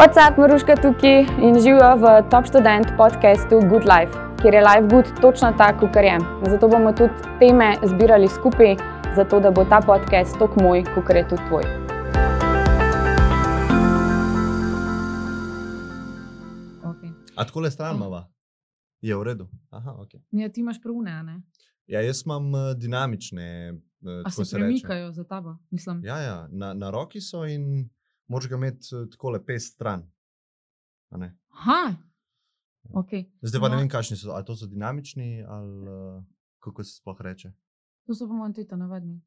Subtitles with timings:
[0.00, 4.12] WhatsApp, Maruška tukaj in živijo v Top Student podkastu Good Life,
[4.42, 6.18] kjer je Life Good točno tako, kot je.
[6.50, 8.76] Zato bomo tudi teme zbirali skupaj,
[9.16, 11.64] zato da bo ta podcast tako moj, kot je tudi tvoj.
[16.90, 17.10] Okay.
[17.36, 18.28] A tako le stran mava?
[19.00, 19.48] Je v redu.
[19.70, 20.20] Aha, okay.
[20.30, 21.42] ja, ti imaš pravune, ne?
[21.86, 23.72] Ja, jaz imam uh, dinamične.
[23.72, 25.56] Uh, A se, se premikajo za tabo?
[25.70, 26.04] Mislim.
[26.04, 26.48] Ja, ja.
[26.50, 27.88] Na, na roki so in
[28.28, 30.06] moraš ga imeti uh, tako lepe stran.
[31.10, 31.94] Aha,
[32.92, 33.24] okay.
[33.42, 33.74] Zdaj pa no.
[33.74, 34.30] ne vem, kakšni so.
[34.30, 36.24] Ali to so dinamični ali uh,
[36.58, 37.52] kako se sploh reče.
[38.06, 39.20] To so pa manj tudi navadni.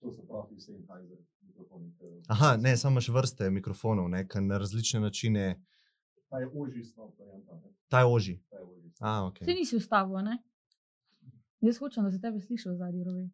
[0.00, 1.92] To so pravi Sennheiser mikrofoni.
[2.28, 5.62] Aha, ne, samo še vrste mikrofonov, ne, na različne načine.
[6.30, 7.60] Ta je oži stop, varianta.
[7.88, 8.40] Ta je oži.
[9.00, 9.44] A, okay.
[9.44, 10.38] Ti nisi vstavil, ne?
[11.60, 13.30] Jaz hočem, da se tebe slišiš zadnji rovi.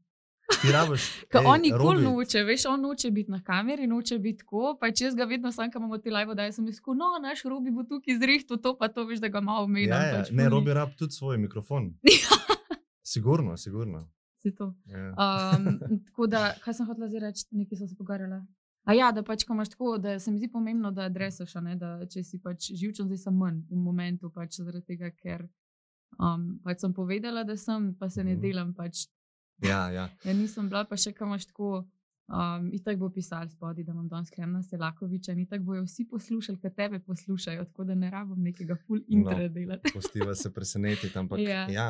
[0.49, 1.05] Ti rabiš.
[1.29, 4.77] Ker on nikoli noče, veš, on noče biti na kameri, noče biti tako.
[4.81, 7.43] Pa če jaz ga vedno sam, kam imamo ti live, da sem rekel, no, naš
[7.45, 9.95] robi bo tukaj zrihto, to pa to veš, da ga malo menja.
[9.95, 10.23] Ja, ja.
[10.23, 11.93] Pač ne, robi rab tudi svoj mikrofon.
[13.13, 14.09] sigurno, sigurno.
[14.43, 14.75] Si to.
[14.87, 15.11] Ja.
[15.13, 18.41] Um, tako da, kaj sem hotela zdaj reči, nekaj so se pogovarjala.
[18.89, 21.75] A ja, da pač, ko imaš tako, da se mi zdi pomembno, da adresaš, ne,
[21.77, 25.45] da če si pač živčen, zdaj sem manj v momentu, pač zaradi tega, ker
[26.17, 28.41] um, pač sem povedala, da sem, pa se ne Mhm.
[28.41, 28.71] delam.
[28.75, 29.05] Pač,
[29.63, 30.09] Ja, ja.
[30.25, 31.87] ja, nisem bila, pa še kam imaš tako.
[32.29, 36.05] Um, in tako bo pisal spodaj, da imam danes Klemna Selakoviča, in tako bojo vsi
[36.11, 39.49] poslušali, kaj tebe poslušajo, tako da ne rabim nekega full intra No.
[39.49, 39.93] delati.
[39.97, 41.19] Postiva se presenetiti.
[41.19, 41.65] Ampak Ja.
[41.73, 41.87] ja,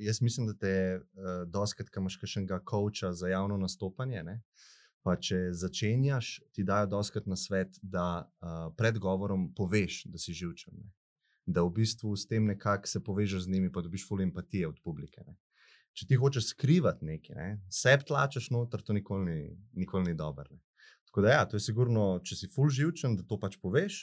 [0.00, 4.38] jaz mislim, da te uh, doskrat, ko imaš kakšnega coacha za javno nastopanje, ne,
[5.04, 10.32] pa če začenjaš, ti dajo doskrat na svet, da uh, pred govorom poveš, da si
[10.32, 10.72] živčen.
[10.72, 10.88] Ne.
[11.46, 14.80] Da v bistvu s tem nekako se povežeš z njimi, pa dobiš full empatije od
[14.80, 15.20] publike.
[15.26, 15.36] Ne.
[15.96, 19.38] Če ti hočeš skrivati nekaj, ne, sebe tlačeš noter, to nikoli ni,
[19.80, 20.58] nikoli ni dobro.
[21.08, 24.02] Tako da, ja, to je sigurno, če si full živčen, da to pač poveš.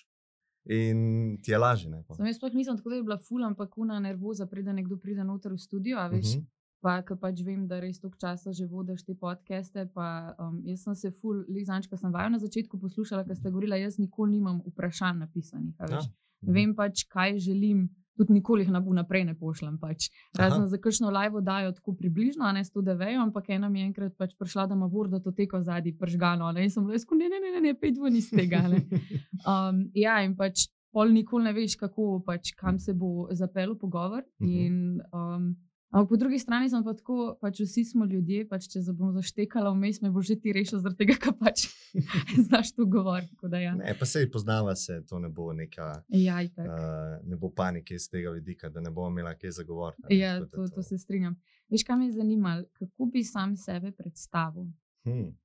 [0.65, 1.91] In ti je lažje.
[2.15, 5.23] Sam jaz sploh nisem tako, da je bila ful, ampak kuna nervoza, preden nekdo pride
[5.27, 6.37] noter v studio, a veš.
[6.37, 6.45] Mhm.
[6.83, 9.85] Pa, ker pač vem, da res toliko časa že vodiš te podcaste.
[9.93, 13.51] Pa, um, jaz sem se ful, lizanč, ko sem vajo na začetku poslušala, ker ste
[13.51, 15.75] govorila, jaz nikoli nimam vprašanj napisanih.
[15.79, 16.01] Ja.
[16.43, 17.85] Vem pač, kaj želim,
[18.17, 19.77] tudi nikoli jih na- vnaprej ne pošljem.
[19.79, 20.09] Pač.
[20.37, 20.67] Razen Aha.
[20.67, 23.85] za kakšno live dajo tako približno, a ne sto da vejo, ampak ena mi je
[23.85, 26.51] enkrat pač prišla, da ima vorda to teko zadnji pržgano.
[26.51, 26.63] Ne?
[26.63, 28.67] In sem bila, ne, ne, ne, ne, ne pej dvoni iz tega.
[28.67, 28.85] Ne?
[29.43, 34.23] Um, ja, in pač pol nikoli ne veš, kako, pač, kam se bo zapeljal pogovor.
[34.39, 34.49] Mhm.
[34.49, 35.55] In, um,
[35.93, 39.13] ampak po drugi strani sem pa tako, pač vsi smo ljudje, pač, če se bom
[39.13, 41.67] zaštekala vmes, me bo že ti rešil, zaradi tega, ker pač
[42.49, 43.37] znaš to govoriti.
[43.61, 46.03] Ja, Ne, pa se poznava se, to ne bo neka.
[46.09, 46.65] ja, itak.
[46.65, 50.17] Uh, ne bo panike iz tega vidika, da ne bo imela kaj zagovoriti.
[50.17, 51.37] ja to, to se strinjam.
[51.69, 54.65] Veš, kaj me je zanimalo, kako bi sam sebe predstavil?
[55.03, 55.35] Hmm.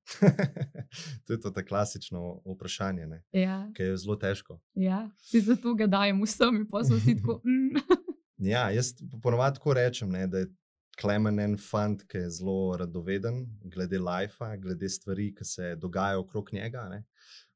[1.27, 3.23] to je to klasično vprašanje, ne?
[3.33, 4.61] Ja, ki je zelo težko.
[4.75, 5.11] ja.
[5.17, 7.41] si zato ga dajem vsem, in pa so si tako.
[7.45, 8.05] Mm.
[8.39, 10.53] Ja, jaz ponovadi tako rečem, ne, da je
[11.01, 16.51] Klemen en fant, ki je zelo radoveden, glede lajfa, glede stvari, ki se dogajajo okrog
[16.53, 16.89] njega.
[16.91, 17.05] Ne.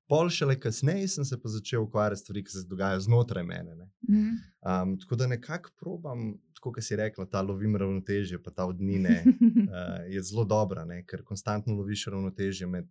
[0.08, 3.74] Pol šele kasneje sem se pa začel ukvarjati s stvari, ki se dogajajo znotraj mene.
[3.74, 3.88] Ne.
[4.06, 9.24] Um, tako da nekako probam, tako kot si rekla, ta lovim ravnotežje, pa ta odnine
[9.24, 12.88] uh, je zelo dobra, ne, ker konstantno loviš ravnotežje med,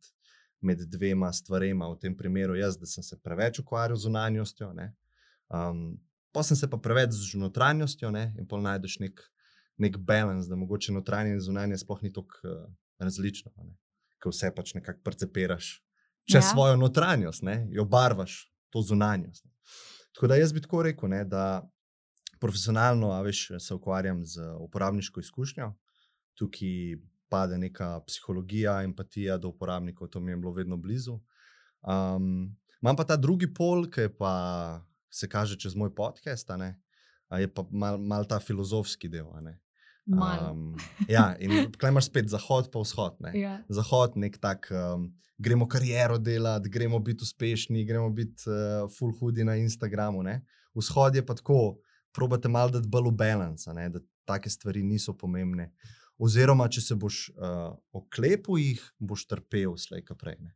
[0.60, 1.88] med dvema stvarema.
[1.94, 4.92] V tem primeru jaz, da sem se preveč ukvarjal z zunanjostjo, ne,
[5.48, 5.94] um,
[6.32, 9.22] pa sem se pa preveč z notranjostjo ne, in pol najdeš nek,
[9.82, 12.66] nek balans, da mogoče notranje in zunanje sploh ni tako uh,
[13.00, 13.76] različno, a ne,
[14.22, 15.80] ker vse pač nekako percepiraš
[16.30, 16.48] čez Ja.
[16.48, 16.52] ja.
[16.54, 19.46] svojo notranjost, ne, jo barvaš, to zunanjost.
[19.46, 19.52] Ne.
[20.14, 21.70] Tako da jaz bi tako rekel, ne, da
[22.40, 25.74] profesionalno a veš, se ukvarjam z uporabniško izkušnjo,
[26.38, 26.98] tukaj
[27.30, 31.20] pade neka psihologija, empatija do uporabnikov, to mi je bilo vedno blizu.
[31.82, 34.34] Um, imam pa ta drugi pol, ki je pa
[35.12, 36.74] se kaže čez moj podcast, a
[37.32, 39.28] a je pa mal, mal ta filozofski del.
[40.12, 40.76] Um,
[41.08, 43.20] ja, in tukaj imaš spet zahod, pa vzhod.
[43.24, 43.32] Ne.
[43.40, 43.54] Ja.
[43.72, 45.08] Zahod, nek tak, um,
[45.42, 50.24] gremo kariero delati, gremo biti uspešni, gremo biti uh, full hudi na Instagramu.
[50.24, 50.42] Ne?
[50.76, 51.80] Vzhod je pa tako,
[52.12, 53.88] probate malo dati bolj v balans, a ne?
[53.90, 55.72] da take stvari niso pomembne.
[56.22, 60.38] Oziroma, če se boš uh, oklepil jih, boš trpel slej, kot prej.
[60.44, 60.54] Ne?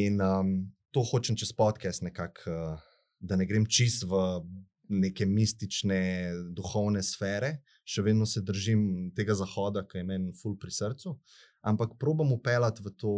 [0.00, 0.54] In um,
[0.90, 2.89] to hočem čez podcast, nekako, uh,
[3.20, 4.18] da ne grem čist v
[4.90, 6.00] neke mistične,
[6.56, 11.14] duhovne sfere, še vedno se držim tega zahoda, ki je meni ful pri srcu,
[11.62, 13.14] ampak probam upeljati v to,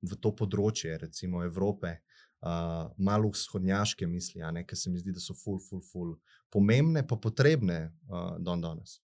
[0.00, 1.92] v to področje, recimo Evrope,
[2.40, 6.14] uh, malo vzhodnjaške misli, ki se mi zdi, da so ful, ful, ful
[6.52, 9.00] pomembne, pa potrebne uh, don danes.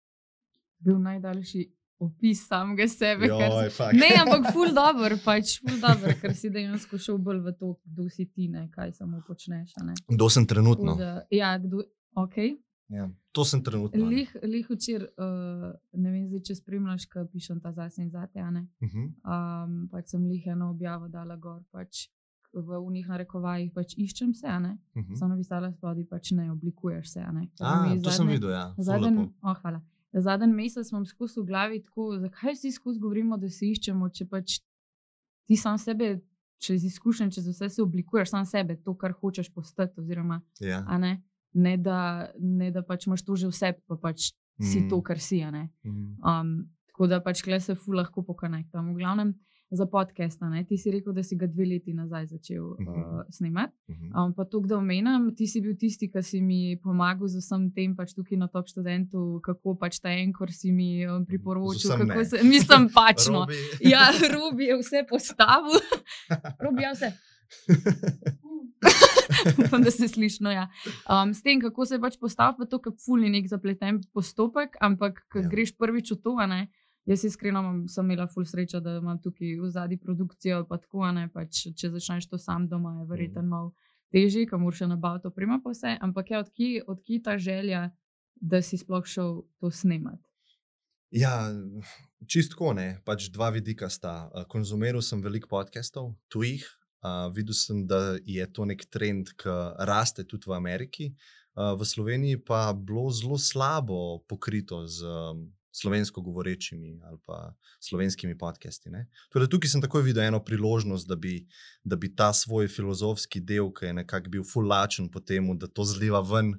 [0.80, 1.66] Bil najdaljši
[2.00, 3.28] opis samega sebe.
[3.28, 3.94] Joj, fuck.
[3.94, 8.10] Ne, ampak ful dobr, pač ful dobr, ker si dejansko šel bolj v to, kdo
[8.10, 9.74] si ti, ne, kaj samo počneš.
[10.08, 10.96] Kdo sem trenutno?
[11.00, 11.84] Da, ja, kdo,
[12.16, 12.58] okay.
[12.90, 13.10] Ja.
[13.32, 14.06] To sem trenutno.
[14.08, 18.40] Lih, lih včeraj, uh, ne vem, zdaj, če spremljaš, kaj pišem ta zase in zate.
[18.40, 18.68] a ne.
[18.82, 19.10] Mhm.
[19.26, 22.08] Um, pač sem jih eno objavo dala gor, pač
[22.54, 24.78] v unih narekovajih pač iščem se, ne.
[24.96, 25.16] Mhm.
[25.20, 27.20] Samo napisala spodaj, pač ne oblikuješ se.
[27.34, 27.50] ne.
[27.60, 28.66] A, to sem zadnje- videl, ja.
[28.78, 29.28] lepo.
[29.44, 29.82] oh, hvala.
[30.14, 34.26] Zadnji mesec imam skozi v glavi tako, zakaj vsi skozi govorimo, da se iščemo, če
[34.26, 34.60] pač
[35.46, 36.22] ti sam sebe,
[36.58, 40.00] čez izkušnje, čez vse se oblikuješ, sam sebe, to, kar hočeš postati.
[40.00, 40.82] Oziroma, Ja.
[40.98, 41.22] ne,
[41.54, 42.00] ne, da,
[42.40, 44.90] ne da pač imaš to že vse, pa pač si Mm.
[44.90, 45.44] to, kar si.
[45.44, 48.94] Um, tako da pač kle se fu lahko pokonektam.
[48.94, 49.36] V glavnem
[49.70, 53.22] za podcast, ti si rekel, da si ga dve leti nazaj začel uh, Mhm.
[53.30, 53.74] snemati.
[53.90, 54.16] Mhm.
[54.16, 57.72] Um, pa to, da omenjam, ti si bil tisti, ki si mi pomagal z vsem
[57.72, 61.92] tem, pač tukaj na top študentu, kako pač ta enkor si mi um, priporočil.
[62.24, 63.40] Se, mislim pač no.
[63.44, 63.54] Robi.
[63.92, 65.80] Ja, Robi je vse postavil.
[66.64, 67.12] Robi je vse.
[69.68, 70.44] Upam, da se sliši.
[70.44, 70.70] No, ja.
[71.10, 75.26] um, s tem, kako se pač postavi, pa to, kako fulni nek zapleten postopek, ampak
[75.36, 75.42] Ja.
[75.42, 75.48] ja.
[75.50, 76.68] greš prvič v to, ne.
[77.08, 80.66] Jaz iskreno imam, sem imela ful srečo, da imam tukaj v zadnji produkcijo.
[80.68, 83.50] Pa tako, ne, pač, če začneš to sam doma, je verjetno Mhm.
[83.50, 83.74] malo
[84.12, 85.98] težje, kamor še nabaviti oprema, pa vse.
[86.02, 87.92] Ampak ja, odkje od ta želja,
[88.36, 90.24] da si sploh šel to snemati?
[91.12, 91.48] Ja,
[92.28, 93.00] čistko ne.
[93.06, 94.28] Pač dva vidika sta.
[94.34, 96.66] Uh, Konzumiral sem veliko podcastov, tujih.
[97.00, 99.54] Uh, videl sem, da je to nek trend, ki
[99.88, 101.16] raste tudi v Ameriki.
[101.56, 108.38] Uh, v Sloveniji pa bilo zelo slabo pokrito z um, slovensko govorečimi ali pa slovenskimi
[108.38, 108.90] podcasti.
[108.90, 109.08] ne.
[109.34, 111.48] Da tukaj sem takoj videl eno priložnost, da bi,
[111.84, 115.84] da bi ta svoj filozofski del, ki je nekako bil fulačen po tem, da to
[115.84, 116.54] zliva ven.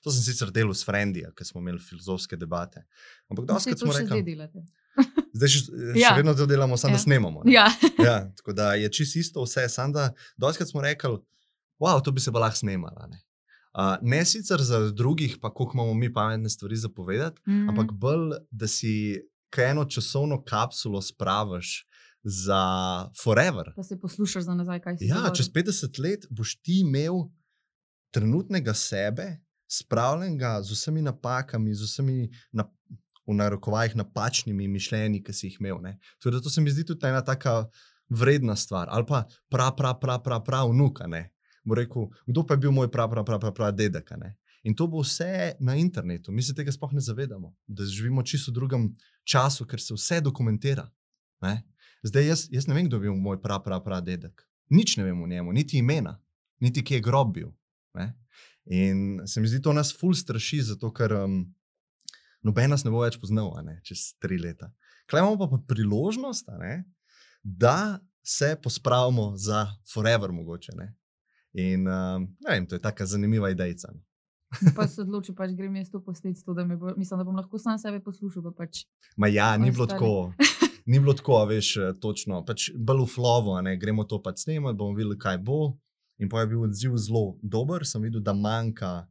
[0.00, 2.84] To sem sicer delal s Frendi, ker smo imeli filozofske debate.
[3.28, 4.62] Ampak to smo še zdaj rekli, delate.
[5.34, 6.14] zdaj še, še Ja.
[6.14, 6.96] vedno to delamo, samo Ja.
[6.96, 7.42] da snemamo.
[7.44, 7.52] ne.
[7.52, 7.66] Ja.
[8.00, 11.18] Ja, tako da je čisto isto vse, samo da doskrat smo rekli,
[11.78, 13.06] wow, to bi se pa lahko snemala.
[13.06, 13.18] Ne?
[13.72, 17.68] Uh, ne sicer za drugih, pa koliko imamo mi pametne stvari za povedati, Mm.
[17.68, 21.86] ampak bolj, da si kaj eno časovno kapsulo spraviš
[22.22, 22.62] za
[23.16, 23.72] forever.
[23.76, 25.34] Pa se poslušaš za nazaj, kaj si Ja, govoril.
[25.34, 27.14] čez 50 let boš ti imel
[28.10, 29.36] trenutnega sebe,
[29.68, 32.16] spravljenega z vsemi napakami, z vsemi
[32.52, 32.64] na,
[33.24, 35.78] v narekovajih napačnimi mišljenji, ki si jih imel.
[35.80, 35.98] ne.
[36.24, 37.68] Da to se mi zdi tudi ena taka
[38.08, 38.88] vredna stvar.
[38.90, 41.06] Ali pa prav, prav, prav, prav, prav vnuka.
[41.06, 41.30] Ne.
[41.64, 44.12] Bo rekel, kdo pa je bil moj prav, prav, prav, prav, prav dedek.
[44.62, 46.32] In to bo vse na internetu.
[46.32, 48.88] Mi se tega sploh ne zavedamo, da živimo čisto v drugem
[49.24, 50.88] času, ker se vse dokumentira.
[51.40, 51.62] Ne?
[52.02, 54.44] Zdaj, jaz, jaz ne vem, kdo je bil moj prav, prav, prav dedek.
[54.70, 56.18] Nič ne vem o njemu, niti imena,
[56.60, 57.48] niti kje je grob bil.
[57.94, 58.12] Ne?
[58.64, 61.42] In se mi zdi, to nas ful straši, zato ker um,
[62.46, 64.70] noben nas ne bo več poznal, ne, čez tri leta.
[65.10, 66.52] Klej imamo pa, priložnost,
[67.42, 70.76] da se pospravimo za forever, mogoče.
[70.76, 70.92] Ne?
[71.58, 73.90] In um, ne vem, to je tako zanimiva ideja.
[74.76, 77.58] Pa se odločil, pač grem jaz to posneti, to, da, bo, mislim, da bom lahko
[77.58, 78.42] sam sebe poslušal.
[78.50, 78.84] Pa pač.
[79.16, 79.98] Ma ja, ni bilo Ostali.
[79.98, 80.32] tako.
[80.90, 82.40] Ni bilo tako, veš, eh, točno.
[82.42, 85.76] Pač bolj v flovu, a ne, gremo to pač snemati, bomo videli, kaj bo.
[86.18, 89.04] In pa je bil odziv zelo dober, sem videl, da manjka,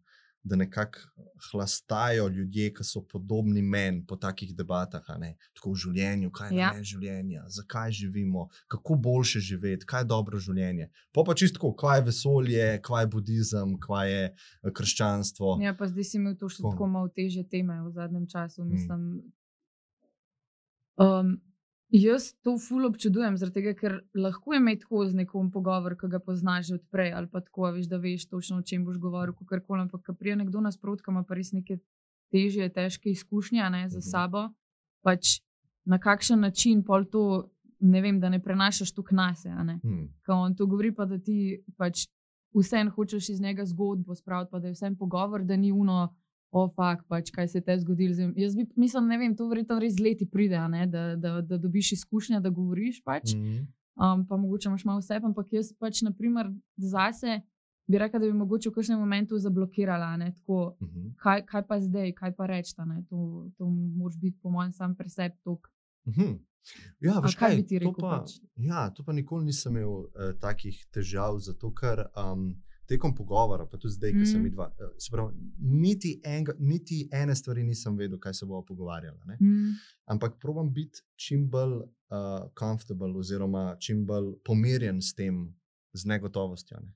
[0.43, 0.99] da nekako
[1.51, 6.57] hlastajo ljudje, ki so podobni meni po takih debatah, ne, tako v življenju, kaj je
[6.57, 6.69] Ja.
[6.71, 10.89] namen življenja, zakaj živimo, kako boljše živeti, kaj je dobro življenje.
[11.11, 14.23] Pa pa čistko, kaj je vesolje, kaj je budizem, kaj je
[14.63, 15.57] eh, krščanstvo.
[15.61, 16.71] Ja, pa zdaj si imel to še Tako.
[16.71, 18.63] tako malo teže teme v zadnjem času.
[18.63, 18.69] Mm.
[18.71, 19.01] Mislim,
[20.97, 21.35] um,
[21.89, 26.19] jaz to ful občudujem, tega, ker lahko je imeti tako z nekom pogovor, ki ga
[26.19, 29.33] poznaš že odprej, ali pa tako, a veš, da veš točno, o čem boš govoril,
[29.33, 29.81] kako koli.
[29.81, 31.79] Ampak, ko prije nekdo nasprotno, ima pa res neke
[32.31, 34.09] težje, težke izkušnje ne, za Mhm.
[34.09, 34.49] sabo,
[35.01, 35.41] pač
[35.85, 39.49] na kakšen način pol to, ne vem, da ne prenašaš tu knase.
[39.49, 40.13] Hmm.
[40.25, 42.07] Ko on to govori, pa da ti pač
[42.53, 46.15] vseeno hočeš iz njega zgodbo spraviti, pa da je vseeno pogovor, da ni uno,
[46.51, 48.13] o fakt, pač, kaj se te je zgodilo.
[48.13, 48.33] z njim.
[48.37, 51.91] Jaz bi, mislim, ne vem, to verjetno res leti pride, ne, da, da, da dobiš
[51.91, 53.03] izkušnja, da govoriš.
[53.03, 53.33] Pač.
[53.33, 53.67] Mhm.
[53.95, 57.41] Um, pa mogoče imaš malo vse, ampak jaz pač, naprimer, zase
[57.85, 60.17] bi rekel, da bi mogoče v kakšnem momentu zablokirala.
[60.17, 61.07] Ne, tako, Mhm.
[61.17, 62.73] kaj, kaj pa zdaj, kaj pa reči.
[63.09, 63.19] To,
[63.57, 65.69] to moraš biti, po mojem, sam preseb tok.
[66.07, 66.37] Mhm.
[66.99, 68.31] Ja, A veš kaj kaj, bi ti to rekel, Pa, pač?
[68.57, 70.07] ja, to pa nikoli nisem imel uh,
[70.39, 72.55] takih težav, zato ker um,
[72.89, 77.03] tekom pogovora, pa tudi zdaj, ki sem jih dva, uh, se pravi, niti, enga, niti
[77.13, 79.19] ene stvari nisem vedel, kaj se bomo pogovarjali.
[79.25, 79.37] ne.
[79.39, 79.73] Mm.
[80.07, 81.89] Ampak probujem biti čim bolj uh,
[82.55, 85.45] comfortable, oziroma čim bolj pomirjen s tem,
[85.93, 86.79] z negotovostjo.
[86.79, 86.93] Ne.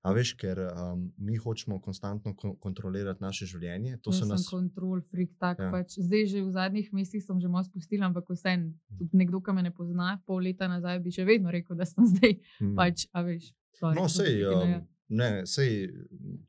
[0.00, 3.96] A veš, ker um, mi hočemo konstantno kon kontrolirati naše življenje.
[3.98, 4.44] To sem nas.
[4.46, 5.70] kontrol, freak, tak Ja.
[5.72, 5.96] pač.
[5.98, 9.62] Zdaj že v zadnjih mesecih sem že malo spustila, ampak vseeno, tudi nekdo, ki me
[9.62, 12.76] ne pozna, pol leta nazaj bi še vedno rekel, da sem zdaj Mm.
[12.76, 13.54] pač, a veš.
[13.72, 15.88] sorry, No, sem sej, um, ne, sej,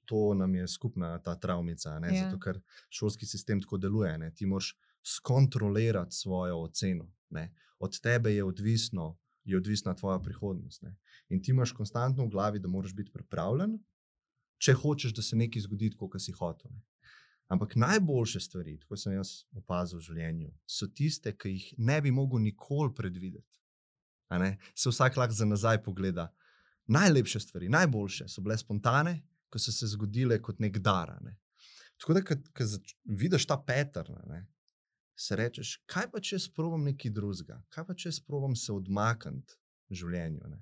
[0.05, 2.24] to nam je skupna ta travmica, ne, Ja.
[2.25, 4.17] zato ker šolski sistem tako deluje.
[4.17, 7.12] Ne, ti moraš skontrolirati svojo oceno.
[7.29, 7.53] Ne.
[7.79, 10.81] Od tebe je, odvisno, je odvisna tvoja prihodnost.
[10.81, 10.95] Ne.
[11.29, 13.79] In ti imaš konstantno v glavi, da moraš biti pripravljen,
[14.57, 16.71] če hočeš, da se nekaj zgodi, kot si hotel.
[16.71, 16.81] Ne.
[17.47, 22.12] Ampak najboljše stvari, kot sem jaz opazil v življenju, so tiste, ki jih ne bi
[22.12, 23.59] mogel nikoli predvideti.
[24.33, 24.55] A ne?
[24.74, 26.31] Se vsak lahko za nazaj pogleda
[26.88, 31.15] najlepše stvari, najboljše so bile spontane, ko so se zgodile kot nek dar.
[31.24, 31.38] Ne.
[32.01, 32.68] Tako da, ko
[33.06, 34.46] vidiš ta pattern, ne,
[35.15, 39.56] se rečeš, kaj pa če sprobam nekaj drugega, kaj pa če sprobam se odmakniti
[39.89, 40.50] življenju.
[40.51, 40.60] Ne.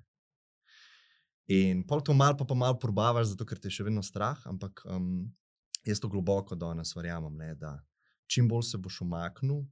[1.54, 4.38] In pol to malo, pa, pa malo probavaš, zato ker te je še vedno strah,
[4.48, 5.26] ampak um,
[5.84, 7.76] jaz to globoko danes verjamem, ne, da
[8.30, 9.64] čim bolj se boš umaknil,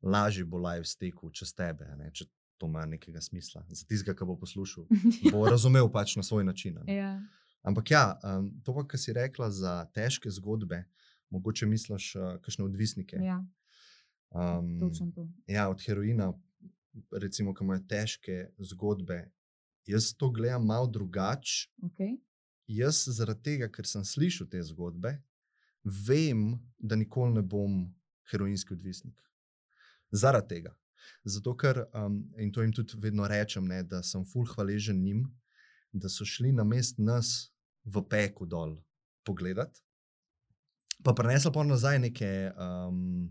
[0.00, 1.90] lažje bo life stekel čez tebe.
[1.98, 2.08] Ne.
[2.14, 2.30] Če
[2.60, 3.64] to ima nekega smisla.
[3.68, 4.84] Za tistega, ki bo poslušal,
[5.32, 6.78] bo razumel pač na svoj način.
[6.86, 7.14] ja.
[7.62, 10.84] Ampak ja, um, to, kar si rekla za težke zgodbe,
[11.30, 13.16] mogoče misliš, uh, kakšne odvisnike.
[13.20, 13.40] ja,
[14.30, 15.28] Um, točno to.
[15.46, 16.32] ja, od heroina,
[17.10, 19.24] recimo, ki imajo težke zgodbe.
[19.86, 21.68] Jaz to gledam malo drugače.
[21.82, 22.20] Okay.
[22.66, 25.16] Jaz, zaradi tega, ker sem slišal te zgodbe,
[25.84, 27.88] vem, da nikoli ne bom
[28.30, 29.18] heroinski odvisnik.
[30.12, 30.76] Zaradi tega.
[31.24, 35.24] Zato, ker, um, in to jim tudi vedno rečem, ne, da sem ful hvaležen njim,
[35.92, 37.50] da so šli na mest nas
[37.84, 38.78] v peku dol
[39.26, 39.82] pogledat,
[41.04, 43.28] pa prenesli pa nazaj neke, um,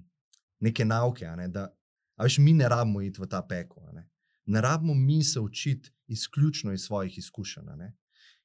[0.60, 1.28] neke nauke.
[1.38, 1.70] Ne, da,
[2.18, 3.86] a veš, mi ne rabimo iti v ta peko.
[3.94, 4.08] Ne.
[4.46, 7.70] ne rabimo mi se učiti izključno iz svojih izkušenj.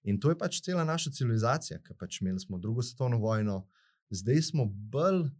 [0.04, 3.66] In to je pač cela naša civilizacija, ki pač imeli smo drugo svetovno vojno,
[4.10, 5.30] zdaj smo bolj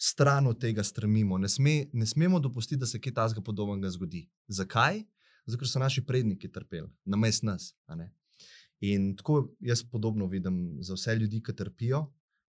[0.00, 1.38] stran od tega stremimo.
[1.38, 4.24] Ne, sme, ne smemo dopustiti, da se kaj takega podobnega zgodi.
[4.48, 5.02] Zakaj?
[5.46, 7.74] Zato, ker so naši predniki trpeli, na mest nas.
[8.80, 12.06] In tako jaz podobno vidim za vse ljudi, ki trpijo,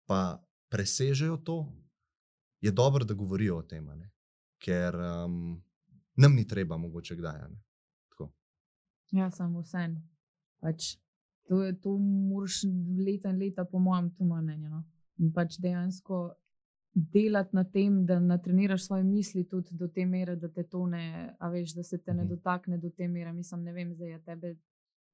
[0.05, 1.57] pa presežejo to,
[2.61, 3.87] je dobro, da govorijo o tem,
[4.59, 5.63] ker um,
[6.15, 7.47] nam ni treba, mogoče kdaj.
[9.11, 9.87] Ja, samo vse.
[10.59, 10.97] Pač,
[11.47, 12.63] to, je- to moraš
[13.05, 14.69] leta in leta, po mojem, moje mnenje.
[14.69, 14.83] No?
[15.17, 16.33] In pač dejansko
[16.97, 21.05] delati na tem, da natreniraš svoje misli tudi do te mere, da te to ne,
[21.37, 22.29] a veš, da se te ne Mhm.
[22.29, 23.33] dotakne do te mere.
[23.33, 24.55] Mislim, ne vem, zdaj je tebe.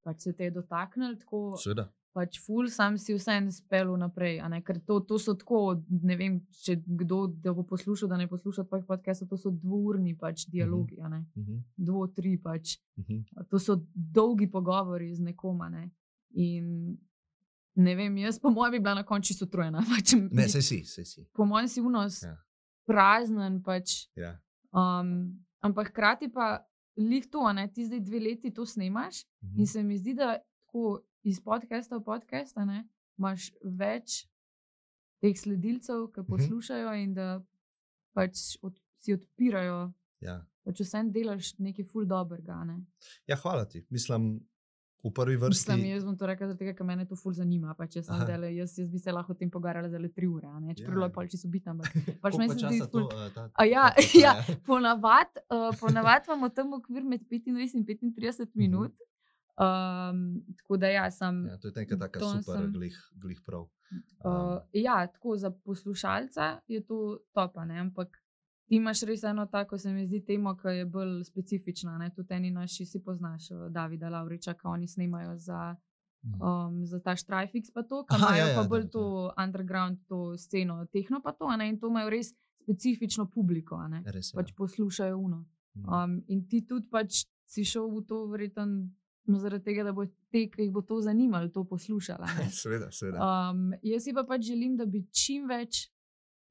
[0.03, 1.89] Pač se te je dotaknil, tako Seveda.
[2.13, 4.35] pač ful, sam si vseeno spel naprej.
[4.61, 8.85] Ker to, to so tako, ne vem, če kdo bo poslušal, da ne posluša tvojih
[8.85, 11.57] podcastov, to so dvourni pač dialogi, a ne, Mhm.
[11.77, 12.77] dvo, tri pač.
[12.97, 13.19] Mhm.
[13.49, 15.61] To so dolgi pogovori z nekom.
[15.61, 15.89] a Ne?
[16.35, 16.97] In
[17.75, 19.81] ne vem, jaz, po mojem, bi bila na koncu čisto utrujena.
[19.89, 21.21] Pač, Ne, sej si, sej si.
[21.31, 22.37] po mojem, si unos Ja.
[22.85, 23.61] prazen.
[23.61, 24.37] Pač, Ja.
[24.71, 26.65] um, ampak hkrati pa
[26.95, 29.25] lih to, ne, ti zdaj dve leti to snemaš.
[29.41, 29.59] Mhm.
[29.59, 32.83] In se mi zdi, da tako iz podcasta v podcast ne,
[33.17, 34.27] imaš več
[35.19, 36.27] teh sledilcev, ki Mhm.
[36.27, 37.41] poslušajo in da
[38.13, 39.93] pač od, si odpirajo.
[40.19, 40.45] Ja.
[40.63, 42.63] Pač vsem delaš nekaj ful dobrega.
[42.63, 42.85] Ne?
[43.27, 43.85] ja, hvala ti.
[43.89, 44.39] Mislim,
[45.03, 45.71] v prvi vrsti.
[45.71, 47.73] Mislim, jaz bom to rekla, zato, ker me to ful zanima.
[47.73, 50.27] Pač jaz, sem zdajle, jaz, jaz bi se lahko o tem pogovarjala za le tri
[50.27, 50.73] ure, ne?
[50.73, 51.11] čeprav Ja, je ja.
[51.11, 51.71] pol čisto bitno.
[51.71, 51.91] Ampak
[52.21, 53.09] pač Koliko meni pa se zdi časa ful.
[53.09, 53.83] to, eh, ta- A ja,
[54.25, 54.33] ja,
[54.63, 57.83] ponavadi uh, ponavad imamo tam okvir med 25 in
[58.13, 58.55] 35 Mhm.
[58.55, 58.93] minut.
[59.55, 60.21] Um,
[60.57, 61.45] tako da ja, sem.
[61.45, 63.67] Ja, to je neka taka To super, sem- glih, glih prav.
[64.19, 67.79] Uh, ja, tako za poslušalca je to topa, ne?
[67.81, 68.22] ampak
[68.67, 71.97] ti imaš res eno tako, se mi zdi, temo, ki je bolj specifična.
[71.97, 72.09] Ne?
[72.15, 75.75] Tudi eni naši si poznaš, uh, Davida Lauriča, ki oni snemajo za,
[76.39, 78.89] um, za ta Štrajfix, pa to, ki imajo ja, ja, pa da, bolj da.
[78.89, 79.05] to
[79.43, 81.69] underground, to sceno, tehno pa to, ne?
[81.69, 83.79] in to imajo res specifično publiko?
[84.05, 84.37] Res je.
[84.39, 85.45] pač poslušajo uno.
[85.75, 85.93] Mhm.
[85.93, 88.89] Um, in ti tudi pač si šel v to, verjetno
[89.39, 92.27] zaradi tega, da bo te, ki jih bo to zanimalo, to poslušala.
[92.63, 93.19] Seveda, seveda.
[93.23, 95.87] Um, jaz si pa pač želim, da bi čim več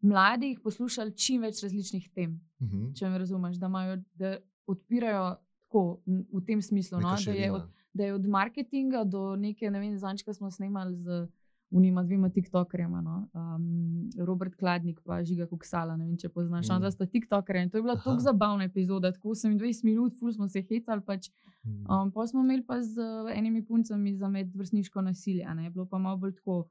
[0.03, 2.41] mladih poslušali čim več različnih tem.
[2.63, 2.93] Mhm.
[2.99, 7.01] Če me razumeš, da, imajo, da odpirajo tako v tem smislu.
[7.01, 7.89] No, Neka da, je od, širina.
[7.95, 11.27] da je od marketinga do neke, ne vem, zančka smo snemali z
[11.73, 13.01] unima dvema TikTokerjema.
[13.01, 13.29] No?
[13.33, 16.69] Um, Robert Kladnik pa Žiga Kuksala, ne vem, če poznaš.
[16.69, 16.75] Mm.
[16.77, 16.85] Mm.
[16.85, 20.49] Da sta TikTokerja in to je bila tako zabavna epizoda, tako 28 minut, ful smo
[20.49, 21.01] se hecali.
[21.07, 21.31] Pač.
[21.65, 21.87] Mhm.
[21.89, 25.55] Um, pa smo imeli pa z uh, enimi puncami za medvrstniško nasilje.
[25.55, 25.71] Ne?
[25.71, 26.65] Bilo pa malo bolj tako.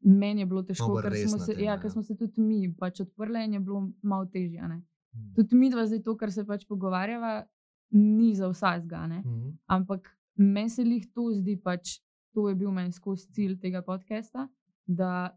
[0.00, 1.80] Meni je bilo težko, bolj ker smo, se, tema, ja, ja.
[1.80, 4.62] ker smo se tudi mi pač odprli in je bilo malo težje.
[4.62, 5.32] Mhm.
[5.34, 7.44] Tudi mi dva zdaj to, kar se pač pogovarjava,
[7.90, 9.06] ni za vsakega.
[9.06, 9.18] ne.
[9.20, 9.50] Mhm.
[9.66, 11.98] Ampak meni se jih to zdi pač
[12.34, 14.48] to je bil meni skozi cilj tega podcasta,
[14.86, 15.36] da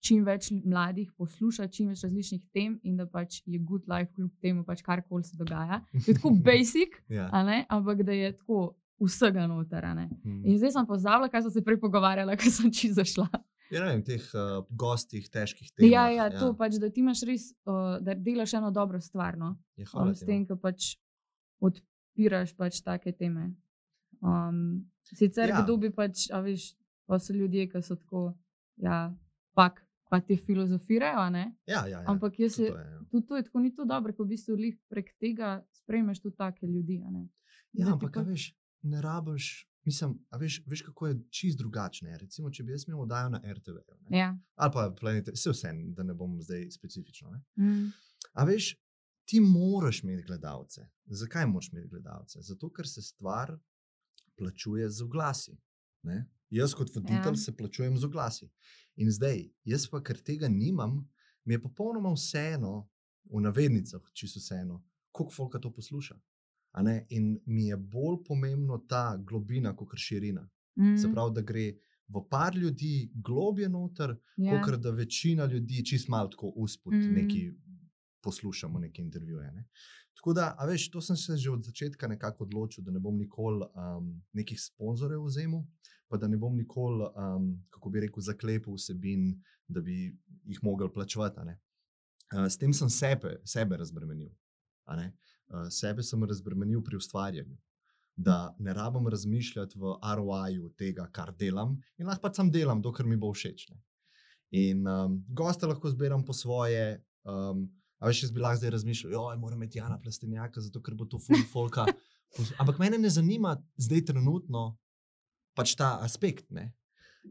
[0.00, 4.30] čim več mladih posluša čim več različnih tem in da pač je good life kljub
[4.40, 5.82] temu, pač karkoli se dogaja.
[5.92, 7.28] Je tako basic, Ja.
[7.68, 9.84] ampak da je tako vsega noter.
[9.84, 10.08] a ne.
[10.24, 10.44] Mm.
[10.46, 13.28] In zdaj sem pozabila, kaj sem se prej pogovarjala, ko sem čisto zašla.
[13.72, 15.88] Ja, vem, teh uh, gostih, težkih tem.
[15.88, 19.38] Ja, ja, to pač, da ti imaš res, uh, da delaš eno dobro stvar.
[19.40, 19.54] No?
[19.80, 20.52] Je Um, hvala s ti, tem, no.
[20.52, 20.96] ko pač
[21.64, 23.54] odpiraš pač take teme.
[24.20, 25.56] Um, sicer Ja.
[25.56, 25.62] ja.
[25.64, 26.74] kdo bi pač, a veš,
[27.08, 28.34] pa so ljudje, ki so tako,
[28.76, 29.08] ja,
[29.56, 29.80] pak,
[30.12, 31.24] pa ti filozofirajo?
[31.32, 32.04] Ja, ja, ja.
[32.06, 33.00] Ampak jaz se, ja.
[33.08, 34.60] tudi to je tako, ni to dobro, ko v bistvu
[34.92, 37.00] prek tega sprejmeš tudi take ljudi?
[37.72, 38.42] Ja, Da ampak, a pač- veš,
[38.84, 39.71] ne rabiš.
[39.84, 42.18] Mislim, a veš, veš, kako je čist drugačne.
[42.18, 43.80] Recimo, če bi jaz imel oddajo na RTV?
[44.14, 44.38] Ja.
[44.54, 47.30] ali pa planete, vse vse, da ne bom zdaj specifično.
[47.30, 47.42] Ne?
[47.58, 47.88] Mm.
[48.32, 48.76] A veš,
[49.24, 50.86] ti moraš imeti gledalce.
[51.06, 52.42] Zakaj moraš imeti gledalce?
[52.42, 53.56] Zato, ker se stvar
[54.38, 55.56] plačuje z oglasi.
[56.02, 56.26] Ne?
[56.50, 57.36] Jaz, kot voditelj, Ja.
[57.36, 58.50] se plačujem z oglasi.
[58.96, 61.08] In zdaj, jaz pa, ker tega nimam,
[61.44, 62.88] mi je popolnoma vseeno,
[63.24, 66.18] v navednicah, čisto vseeno, koliko folka to posluša.
[67.08, 70.48] In mi je bolj pomembno ta globina, kot širina.
[70.76, 70.96] Mm.
[70.96, 71.72] Se pravi, da gre
[72.08, 74.62] v par ljudi globje noter, ja.
[74.62, 77.10] kot da večina ljudi čist malo tako usput, Mm.
[77.10, 77.14] mm.
[77.14, 77.52] neki
[78.22, 79.52] poslušamo neke intervjuje.
[79.52, 79.64] Ne?
[80.14, 83.16] Tako da, a veš, to sem se že od začetka nekako odločil, da ne bom
[83.18, 85.64] nikoli um, nekih sponzorjev vzemal,
[86.08, 90.92] pa da ne bom nikoli, um, kako bi rekel, zaklepal vsebin, da bi jih mogel
[90.92, 91.40] plačevati.
[91.40, 94.30] Uh, s tem sem sebe, sebe razbremenil.
[94.86, 95.10] Uh,
[95.70, 97.56] sebe sem razbremenil pri ustvarjanju.
[98.16, 103.08] Da ne rabim razmišljati v ROI-ju tega, kar delam, in lahko pač sam delam, dokler
[103.08, 103.68] mi bo všeč.
[103.70, 103.78] Ne.
[104.52, 107.00] In um, goste lahko zbiram po svoje.
[107.24, 107.70] Um,
[108.02, 111.06] a veš, jaz bi lahko zdaj razmišljal, da moram imeti Jana Plestenjaka, zato ker bo
[111.06, 111.86] to full folka.
[112.60, 114.76] Ampak mene ne zanima zdaj trenutno
[115.56, 116.50] pač ta aspekt.
[116.50, 116.72] Ne?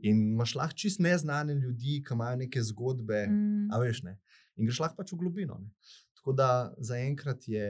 [0.02, 3.68] In imaš lahko čist neznane ljudi, ki imajo neke zgodbe, Mm.
[3.74, 4.18] a veš ne.
[4.58, 5.58] In greš lahko pač v globino.
[5.62, 5.70] Ne?
[6.22, 7.70] Tako da zaenkrat je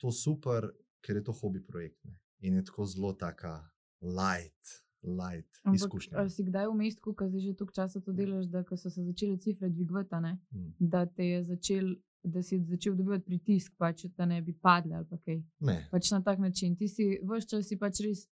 [0.00, 0.70] to super,
[1.04, 2.04] ker je to hobi projekt.
[2.04, 2.14] Ne?
[2.40, 3.68] In je tako zelo taka
[4.00, 6.18] light, light Ampak, izkušnja.
[6.18, 9.04] a si kdaj v mestu, ko zdaj že toliko časa to delaš, da so se
[9.04, 10.14] začele cifre dvigovati?
[10.14, 10.72] Mm.
[10.78, 15.06] da te je začel, da si začel dobivati pritisk, pač, da ne bi padle ali
[15.06, 15.42] pa kaj.
[15.60, 15.88] Ne.
[15.90, 16.76] Pač na tak način.
[16.76, 18.24] Ti si vse čas si pač res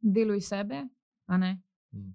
[0.00, 0.88] deluj sebe,
[1.26, 1.62] a ne?
[1.94, 2.12] Mm.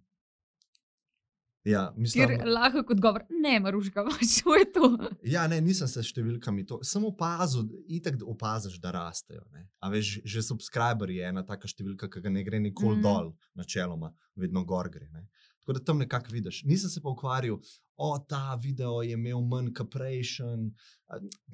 [1.69, 4.88] Ja, mislim, Ker lahko kot govor, ne, maruška, pač to je to.
[5.29, 6.79] Ja, ne, nisem se s številkami to.
[6.88, 9.43] Sem opazil, itek da opaziš, da rastejo.
[9.53, 9.67] Ne.
[9.86, 13.05] A veš, že subscriber je ena taka številka, ki ga ne gre nikoli Mm.
[13.05, 13.29] dol,
[13.60, 15.10] načeloma, vedno gor gre.
[15.13, 15.27] Ne.
[15.62, 16.63] Tako da tam nekako vidiš.
[16.65, 17.60] Nisem se pa ukvarjal,
[17.99, 20.69] o ta video je imel manj kaprejšen.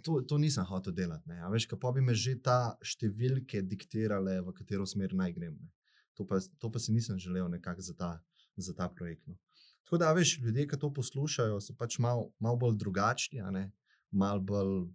[0.06, 1.28] To, to nisem hotel delati.
[1.28, 1.42] Ne.
[1.44, 5.58] A veš, pa bi me že ta številke diktirale, v katero smer naj grem.
[5.60, 5.72] Ne.
[6.16, 8.12] To pa, to pa si nisem želel nekako za ta,
[8.56, 9.26] za ta projekt.
[9.28, 9.36] No.
[9.86, 13.42] Tako da, veš, ljudje, ki to poslušajo, so pač malo mal bolj drugačni,
[14.12, 14.88] malo bolj,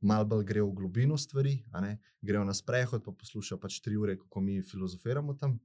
[0.00, 1.56] mal bolj grejo v globino stvari,
[2.22, 5.58] grejo na sprehod, pa poslušajo pač tri ure, kako mi filozofiramo tam.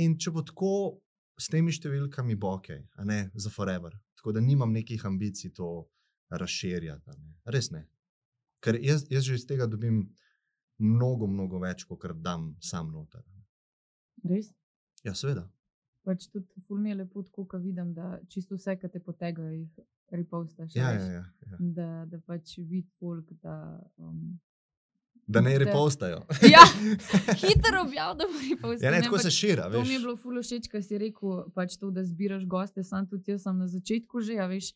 [0.00, 0.70] In če bo tako
[1.36, 2.70] s temi številkami, bo ok,
[3.04, 3.92] ne za forever.
[4.16, 5.84] Tako da nimam nekih ambicij to
[6.32, 7.10] razširjati.
[7.20, 7.34] ne.
[7.44, 7.84] Res ne.
[8.60, 10.00] Ker jaz, jaz že iz tega dobim
[10.78, 13.22] mnogo, mnogo več, kot dam sam noter.
[14.24, 14.48] Res?
[15.04, 15.44] Ja, seveda.
[16.06, 19.50] Pač tudi ful mi je lepo, tako, ko vidim, da čisto vse, kar te potegajo,
[19.50, 20.76] jih repostaš.
[20.76, 21.02] Ja, veš.
[21.02, 21.56] ja, ja, ja.
[21.58, 23.56] Da, da pač vidi folk, da.
[23.98, 24.38] Um,
[25.26, 26.20] Da ne repostajo.
[26.54, 26.62] Ja,
[27.42, 28.84] hitro objav, da bo repostaš.
[28.86, 29.62] Ja, ne, tako se širi.
[29.72, 32.84] To mi je bilo ful všeč, kar si rekel, pač to, da zbiraš goste.
[32.86, 34.70] Sam tudi jaz sem na začetku že, a veš,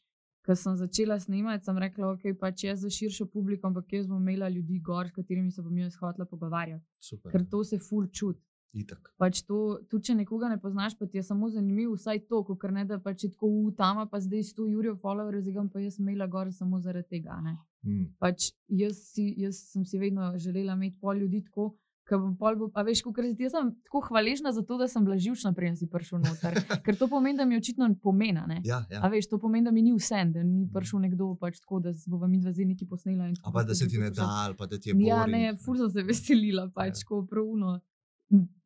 [0.47, 4.19] ko sem začela snemati, sem rekla, ok, pač jaz za širšo publiko, ampak jaz bom
[4.19, 6.85] imela ljudi gor, s katerimi se bom jaz hotela pogovarjati.
[6.99, 7.33] Super.
[7.33, 8.43] Ker to se ful čuti.
[8.73, 9.11] Itak.
[9.19, 12.71] Pač to, tudi če nekoga ne poznaš, pa ti je samo zanimivo, vsaj to, ker
[12.71, 16.27] ne da pač tako v tama, pa zdaj 100 jurjev followerjev, zdaj pa jaz imela
[16.29, 17.41] gor samo zaradi tega.
[17.41, 17.57] ne.
[17.83, 18.15] Mm.
[18.19, 21.75] Pač jaz, si, jaz sem si vedno želela imeti pol ljudi tako.
[22.11, 25.77] bo- A veš, kako jaz sem tako hvaležna za to, da sem bila živčna, preden
[25.77, 26.55] si prišel noter.
[26.85, 28.47] Ker to pomeni, da mi očitno pomena.
[28.47, 28.61] Ne?
[28.65, 28.99] Ja, ja.
[29.01, 31.91] A veš, to pomeni, da mi ni vse, da ni prišel nekdo pač tako, da
[32.07, 33.27] bova mi dva zdaj neki posnela.
[33.27, 35.17] in A tako pa da se ti ne da, ali pa da ti je Ja,
[35.19, 35.33] boring.
[35.33, 37.07] ne, ful sem se veselila, pač Ja.
[37.07, 37.81] ko pravuno.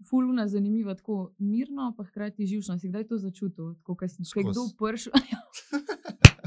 [0.05, 2.79] Fuluna zanimiva, tako mirno, pa hkrati živčno.
[2.79, 4.77] Si kdaj to začutil, tako da si ko je kdo Skozi.
[4.77, 5.13] prišel?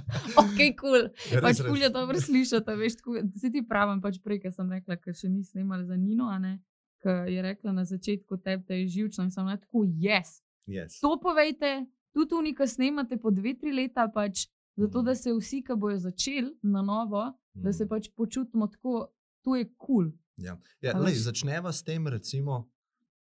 [0.39, 0.77] ok, kul.
[0.80, 1.03] Cool.
[1.32, 1.91] Ja, Pač je res.
[1.91, 5.30] dobro slišati, a veš, tako, se ti pravim, pač prej, ker sem rekla, ker še
[5.30, 6.60] nisem imela za Nino, a ne,
[6.97, 10.39] ker je rekla na začetku tebi, da je živčno in sem rekla, tako, yes.
[10.67, 10.99] Yes.
[11.01, 15.63] To povejte, tudi tu nekaj snemate po dve, tri leta, pač, zato da se vsi,
[15.63, 17.89] ki bojo začeli na novo, da se Mm.
[17.89, 19.08] pač počutimo tako,
[19.41, 19.77] to je kul.
[19.77, 20.12] Cool.
[20.38, 22.67] Ja, ja lej, začneva s tem, recimo,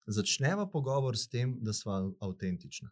[0.07, 2.89] začneva pogovor s tem, da smo avtentični.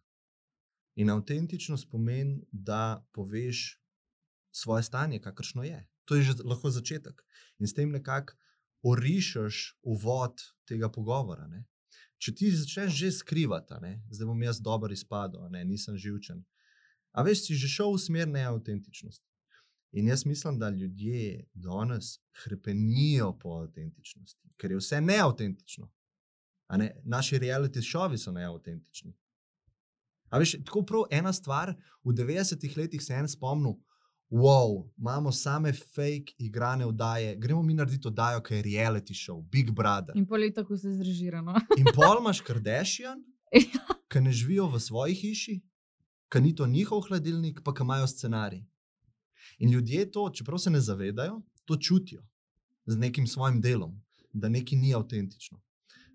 [0.95, 3.81] In avtentičnost pomeni, da poveš
[4.55, 5.87] svoje stanje, kakršno je.
[6.05, 7.23] To je že lahko začetek.
[7.59, 8.35] In s tem nekako
[8.85, 11.47] orišeš uvod tega pogovora.
[11.47, 11.65] Ne?
[12.21, 16.43] Če ti začneš že skrivati, ne, zdaj bom jaz dober izpadel, ne, nisem živčen.
[17.15, 19.25] A veš, si že šel v smer neautentičnosti.
[19.95, 25.87] In jaz mislim, da ljudje danes hrepenijo po avtentičnosti, ker je vse neautentično.
[27.03, 29.13] Naši reality šovi so neautentični.
[30.29, 33.75] A veš, tako prav ena stvar, v 90-ih letih se je en spomnil,
[34.29, 39.71] wow, imamo same fake igrane vdaje, gremo mi narediti oddajo, ki je reality show, Big
[39.71, 40.17] Brother.
[40.17, 41.53] In pol leta, ko se zrežirano.
[41.79, 43.23] In pol imaš Kardashian,
[43.53, 43.85] Ja.
[44.11, 45.61] ki ne živijo v svoji hiši,
[46.33, 48.65] ki ni to njihov hladilnik, pa ki imajo scenarij.
[49.59, 52.25] In ljudje to, čeprav se ne zavedajo, to čutijo
[52.85, 54.01] z nekim svojim delom,
[54.33, 55.61] da nekaj ni avtentično.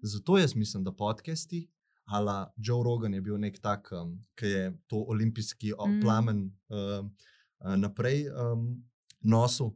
[0.02, 1.68] Zato jaz mislim, da podcasti,
[2.04, 6.00] ala Joe Rogan je bil nek tak, um, ki je to olimpijski Mm.
[6.00, 7.14] plamen um,
[7.60, 8.84] uh, naprej um,
[9.22, 9.70] nosil.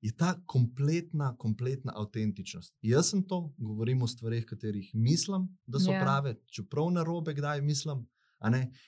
[0.00, 2.74] Je ta kompletna, kompletna avtentičnost.
[2.82, 5.94] Jaz sem to, govorim o stvarih, katerih mislim, da so Ja.
[5.94, 6.02] yeah.
[6.02, 8.06] prave, čeprav na robe, kdaj mislim.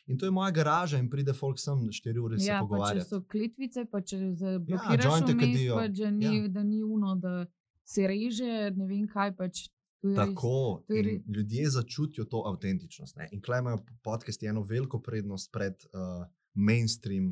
[0.06, 3.08] In to je moja garaža, in pride folk sem 4 ure se Ja, če pogovarjati.
[3.08, 5.74] so klitvice, pa če zablokiraš jointe ja, vmes, kadijo.
[5.76, 6.32] pa da ni, Ja.
[6.32, 6.48] ja.
[6.48, 7.46] da ni uno, da
[7.84, 9.68] se reže, ne vem kaj pač.
[10.04, 13.16] Res- Tako, re- ljudje začutijo to avtentičnost.
[13.16, 13.28] Ne?
[13.32, 17.30] In klej imajo podcasti eno veliko prednost pred uh, mainstream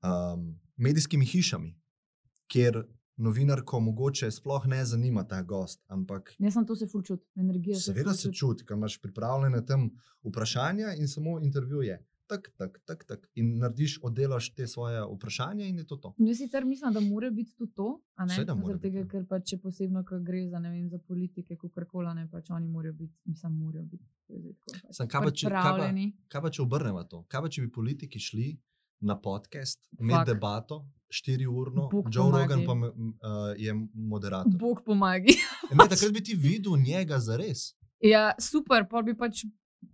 [0.00, 1.74] um, medijskimi hišami,
[2.46, 2.84] kjer
[3.18, 7.76] novinarko mogoče sploh ne zanima ta gost, ampak Jaz sem to se fulčut, energija.
[7.76, 9.90] seveda se čuti, ker imaš pripravljene tam
[10.22, 11.98] vprašanja in samo intervjuje.
[12.28, 13.20] Tak, tak, tak, tak.
[13.34, 16.14] In narediš, oddelaš te svoje vprašanja, in je to to.
[16.18, 17.86] Jaz sicer mislim, da mora biti tudi to,
[18.18, 21.68] Zaradi tega, ker pač če posebno, ko gre za, vem, za politike, kako
[22.14, 24.04] ne, pač oni morajo biti, mislim, morajo biti.
[24.28, 25.92] pač Samo kaj pa če- kaj pa-.
[26.28, 27.24] Kaj pa če obrnemo to?
[27.24, 28.48] Kaj pa če bi politiki šli
[29.00, 32.66] na podcast, med debato, štiri urno, Bog Joe Rogan pomagaj.
[32.66, 34.52] pa me- uh, je moderator.
[34.54, 35.32] Bog pomagi.
[35.64, 37.72] E, Ne, takrat bi ti videl njega za res.
[38.02, 39.44] ja, super, pa bi pač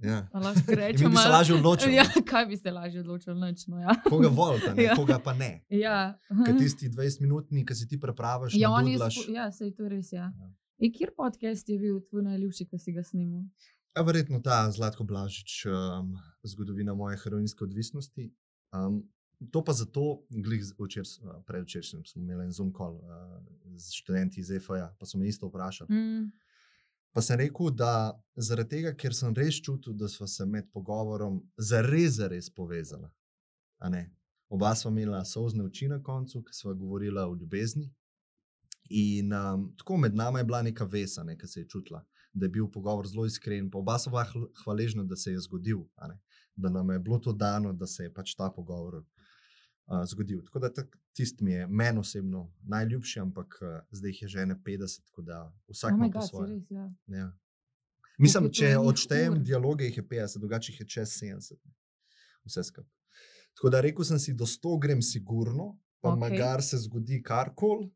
[0.00, 0.28] Ja.
[0.32, 1.10] a lahko In rečemo.
[1.10, 3.94] bi se lažje odločili, Ja, kaj bi se lažje odločili, noč, no, ja.
[4.04, 4.96] koga volite, Ja.
[4.96, 5.64] koga pa ne.
[5.68, 6.18] ja.
[6.46, 10.12] Ker tisti 20-minutni, ki si ti prepraviš, Ja, dudlaš, spo- ja, to je res.
[10.12, 10.28] Ja.
[10.30, 10.50] Ja.
[10.78, 13.44] E, kjer podcast je bil tvoj najljubši, ki si ga snimal?
[13.94, 18.32] A verjetno ta Zlatko Blažič, um, zgodovina moje heroinske odvisnosti.
[18.72, 19.04] Um,
[19.50, 20.24] to pa zato,
[21.46, 23.38] predvčerajšnjem smo imeli en Zoom call uh,
[23.76, 25.90] z študenti iz EFA, pa so me isto vprašali.
[25.90, 26.32] Mm.
[27.14, 31.36] Pa sem rekel, da zaradi tega, ker sem res čutil, da smo se med pogovorom
[31.58, 33.06] zares, zares povezali.
[34.50, 37.86] Oba sva imela sozne oči na koncu, ki sva govorila o ljubezni.
[38.90, 42.46] In um, tako med nami je bila neka vesa, ne, ki se je čutila, da
[42.46, 43.70] je bil pogovor zelo iskren.
[43.70, 44.26] Pa oba sva
[44.64, 45.86] hvaležna, da se je zgodil,
[46.56, 50.42] da nam je bilo to dano, da se je pač ta pogovor uh, zgodil.
[50.50, 54.46] Tako da tak- tisti mi je meni osebno najljubši, ampak uh, zdaj jih je že
[54.46, 56.52] ne 50, tako da vsak Oh ima God, svoje.
[56.54, 56.88] res, ja.
[57.06, 57.30] Ja.
[58.18, 59.42] Mislim, če odštejem ur?
[59.42, 61.58] dialoge, jih je 50, drugače jih je čez 70.
[62.44, 62.90] Vse skupaj.
[63.54, 66.20] Tako da rekel sem si, do 100 grem sigurno, pa okay.
[66.20, 67.90] Magar se zgodi karkoli.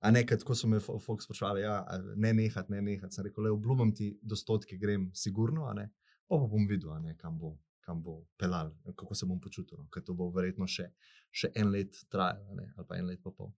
[0.00, 1.84] A ne, kot so me fo- folk sprašvali, ja,
[2.16, 3.14] ne nehati, ne nehati.
[3.14, 5.90] Sem rekel, le obljubim ti, do stotke grem sigurno, a ne.
[6.28, 9.78] Pa, pa bom videl, ne, kam bo, kam bo pelal, kako se bom počutil.
[9.78, 9.88] No.
[9.88, 10.90] Ker to bo verjetno še,
[11.30, 13.52] še en let trajalo, ali pa en let pa pol.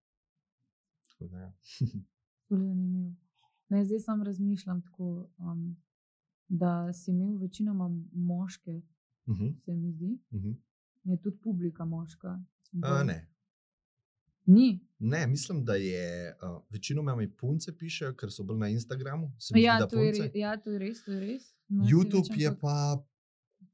[1.08, 1.52] Tako da, ja.
[2.50, 3.14] Zanimivo.
[3.68, 5.06] Ne, zdaj sam razmišljam tako,
[5.38, 5.76] um,
[6.48, 8.82] da si imel večinoma moške,
[9.26, 10.18] uh -huh, se mi zdi.
[10.30, 10.56] uh -huh.
[11.04, 12.40] Je tudi publika moška.
[12.82, 13.28] A, ne,
[14.46, 14.80] Ni.
[14.98, 19.32] Ne, mislim, da je uh, večinoma mi punce pišejo, ker so bolj na Instagramu.
[19.38, 21.54] zdi, Ja da to, je, re- ja, to je res, to je res.
[21.68, 23.04] No, YouTube je ampak-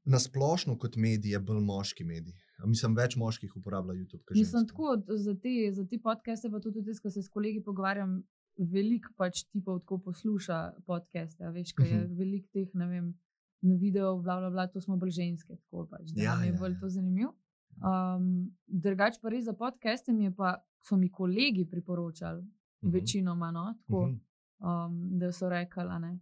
[0.09, 2.33] pa nasplošno kot medij, je bolj moški medij.
[2.65, 4.23] Mislim, več moških uporablja YouTube.
[4.31, 8.23] Mislim, tako za te, za te podcaste, pa tudi, tudi ko se s kolegi pogovarjam,
[8.57, 11.43] veliko pač tipov tako posluša podcaste.
[11.45, 12.15] Veš, kaj je Mhm.
[12.15, 13.13] veliko teh, ne vem,
[13.61, 15.55] na video, bla, bla, bla, to smo bolj ženske.
[15.55, 16.79] Tako, pač, da Ja, nam je ja, bolj ja.
[16.79, 17.35] to zanimivo.
[17.79, 18.25] Um,
[18.67, 22.43] drugač pa res za podcaste mi je pa, so mi kolegi priporočali,
[22.81, 22.91] Mhm.
[22.91, 24.19] večinoma, no, tako, Mhm.
[24.61, 26.19] um, da so rekli.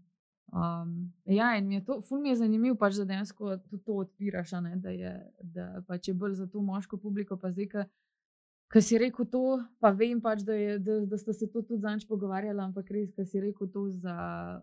[0.47, 0.91] Um,
[1.25, 4.51] ja, in mi je to, ful mi je zanimivo, pač, da dejansko tudi to odpiraš,
[4.61, 5.11] ne, da je,
[5.43, 7.37] da pač je bolj za to moško publiko.
[7.37, 7.67] Pa zdaj,
[8.67, 9.41] ki si rekel to,
[9.79, 13.11] pa vem, pač, da, je, da, da sta se to tudi zanč pogovarjala, ampak res,
[13.11, 14.15] ki si rekel to, za,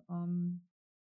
[0.08, 0.60] um,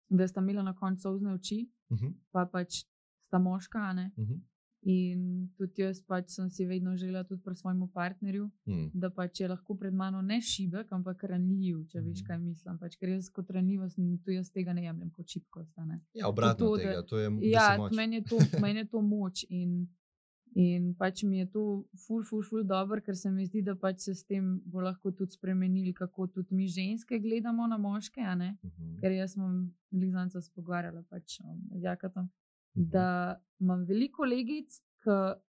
[0.09, 2.07] da sta imela na koncu sozne oči, Mhm.
[2.31, 2.83] pa pač
[3.27, 3.93] sta moška.
[3.93, 4.11] ne.
[4.17, 4.41] Mhm.
[4.83, 5.19] In
[5.53, 8.89] tudi jaz pač sem si vedno želela, tudi pri svojem partnerju, Mm.
[8.93, 12.27] da pač je lahko pred mano ne šibek, ampak ranljiv, če veš, Mhm.
[12.27, 12.77] kaj mislim.
[12.79, 15.77] Pač, ker jaz kot ranljivost, tu jaz tega ne jemljem kot šibkost.
[15.79, 16.01] ne.
[16.13, 17.91] Ja, obratno to, da- tega, to je Ja, moč.
[17.93, 19.87] meni je, to, meni je to moč in,
[20.55, 21.61] in pač mi je to
[21.97, 25.11] ful, ful, ful dobro, ker se mi zdi, da pač se s tem bo lahko
[25.11, 28.19] tudi spremenili, kako tudi mi ženske gledamo na moške.
[28.21, 28.57] a ne.
[28.63, 28.97] Mhm.
[28.97, 32.29] Ker jaz sem Lizanca spogovarjala pač um, z Jakatom.
[32.73, 33.05] Da
[33.59, 35.09] imam veliko kolegic, ki,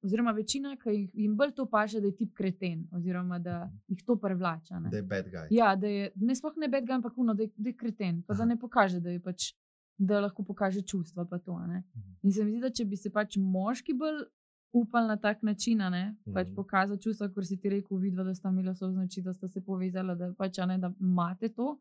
[0.03, 3.57] oziroma večina, ki jih- jim bolj to paše, da je tip kreten, oziroma da
[3.89, 4.79] jih to privlača.
[4.79, 4.91] ne.
[4.91, 5.47] Da je bad guy.
[5.51, 8.35] Ja, da je ne sploh ne bedga, ampak uno, da je, da je kreten, pa
[8.35, 8.49] da Aha.
[8.49, 9.53] ne pokaže, da je pač.
[9.99, 11.25] Da lahko pokaže čustva.
[11.25, 11.85] pa To, ne.
[11.95, 12.13] Mhm.
[12.23, 14.25] in se mi zdi, da če bi se pač moški bolj
[14.73, 16.55] upali na tak način, ne, pač Mhm.
[16.55, 20.15] pokazati čustva, kot si ti rekel, vidva, da sta imela soznači, da sta se povezala,
[20.15, 21.79] da, pač, ne, da imate to.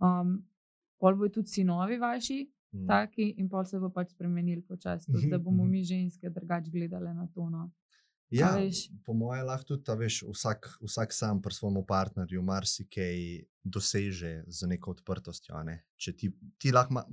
[0.00, 0.42] Um,
[0.98, 2.86] pol bojo tudi sinovi vaši, Mm.
[2.86, 5.70] taki, in pol se bo pač spremenil počasi, da bomo Mhm.
[5.70, 7.48] mi ženske drugače gledali na to.
[7.50, 7.70] No.
[8.30, 8.58] Ja,
[9.06, 14.66] po mojem, lahko tudi ta, veš, vsak, vsak sam pri svojem partnerju marsikaj doseže z
[14.66, 15.62] neko odprtostjo.
[15.62, 15.84] Ne?
[15.96, 17.04] Če ti, ti lahko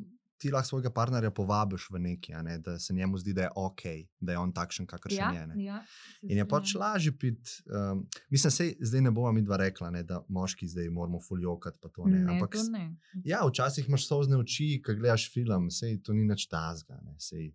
[0.41, 2.56] ti lahko svojega partnerja povabiš v neki, ne?
[2.58, 3.82] da se njemu zdi, da je ok,
[4.19, 5.47] da je on takšen, kakršen Ja, je.
[5.47, 5.63] Ne?
[5.63, 5.77] ja,
[6.21, 7.51] In je pač lažje biti.
[7.69, 11.77] Um, mislim, sej, zdaj ne bomo mi dva rekla, ne, da moški zdaj moramo fuljokati.
[11.93, 12.19] To, ne.
[12.19, 12.88] Ne, Ampak to ne.
[13.23, 16.97] Ja, včasih imaš sozne oči, ko gledaš film, sej to ni nič tazga.
[17.06, 17.51] Ne, sej,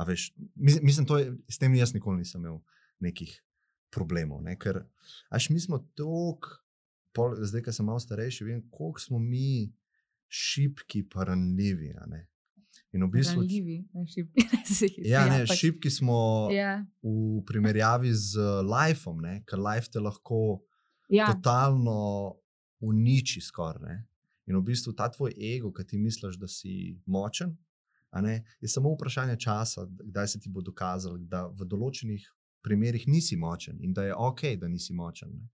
[0.00, 2.62] veš, mis- mislim, to je, s tem jaz nikoli nisem imel
[3.04, 3.36] nekih
[3.92, 4.40] problemov.
[4.42, 4.80] Ne, ker,
[5.28, 6.48] až mi smo tok,
[7.12, 9.68] pol, zdaj, ko sem malo starejši, vem, koliko smo mi
[10.28, 11.92] šipki, pa ranljivi.
[12.94, 18.12] In v bistvu, Ranljivi, ne jih ja, ja, ne, pač- šipki smo Ja, v primerjavi
[18.14, 20.62] z lifeom, ker life te lahko
[21.10, 22.38] ja, totalno
[22.84, 23.98] uniči skoraj.
[24.46, 27.56] In v bistvu ta tvoj ego, ki ti misliš, da si močen,
[28.22, 32.22] ne, je samo vprašanje časa, kdaj se ti bo dokazalo, da v določenih
[32.64, 35.32] primerih nisi močen in da je ok, da nisi močen.
[35.34, 35.48] Ne.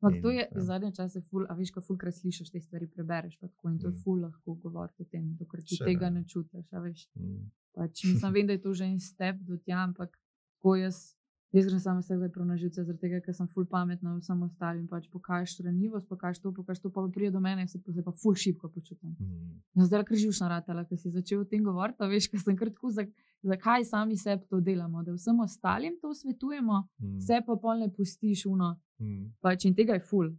[0.00, 0.60] Ampak to In, je ja.
[0.62, 3.86] zadnje čase, ful, a veš, ko fulkrat slišiš te stvari, prebereš pa tako in to
[3.86, 4.00] je Mm.
[4.00, 5.86] ful lahko govoriti o tem, dokler ti Seveda.
[5.88, 7.08] tega ne čutiš.
[7.16, 7.50] Mm.
[7.74, 10.14] Pač, mislim, vem, da je to že en step do tja, ampak
[10.58, 11.14] ko jaz,
[11.52, 14.86] jaz grem samo sebe prav na živce, zaradi tega, ker sem ful pametna vsem ostalim.
[14.86, 18.12] Pač pokažeš ranljivost, pokažeš to, pokažeš to, pa pride do mene, se pa, se pa
[18.12, 19.16] ful šibko počutim.
[19.18, 19.62] Mm.
[19.80, 22.90] Zdaj križuš na ratela, ker si začel o tem govoriti, veš, ker sem kar tako,
[22.90, 27.18] zak- zakaj sami sebi to delamo, da vsem ostalim to svetujemo, Mm.
[27.18, 28.80] vse pa pol ne pustiš uno.
[29.00, 29.32] Mm.
[29.40, 30.30] Pač in tega je ful,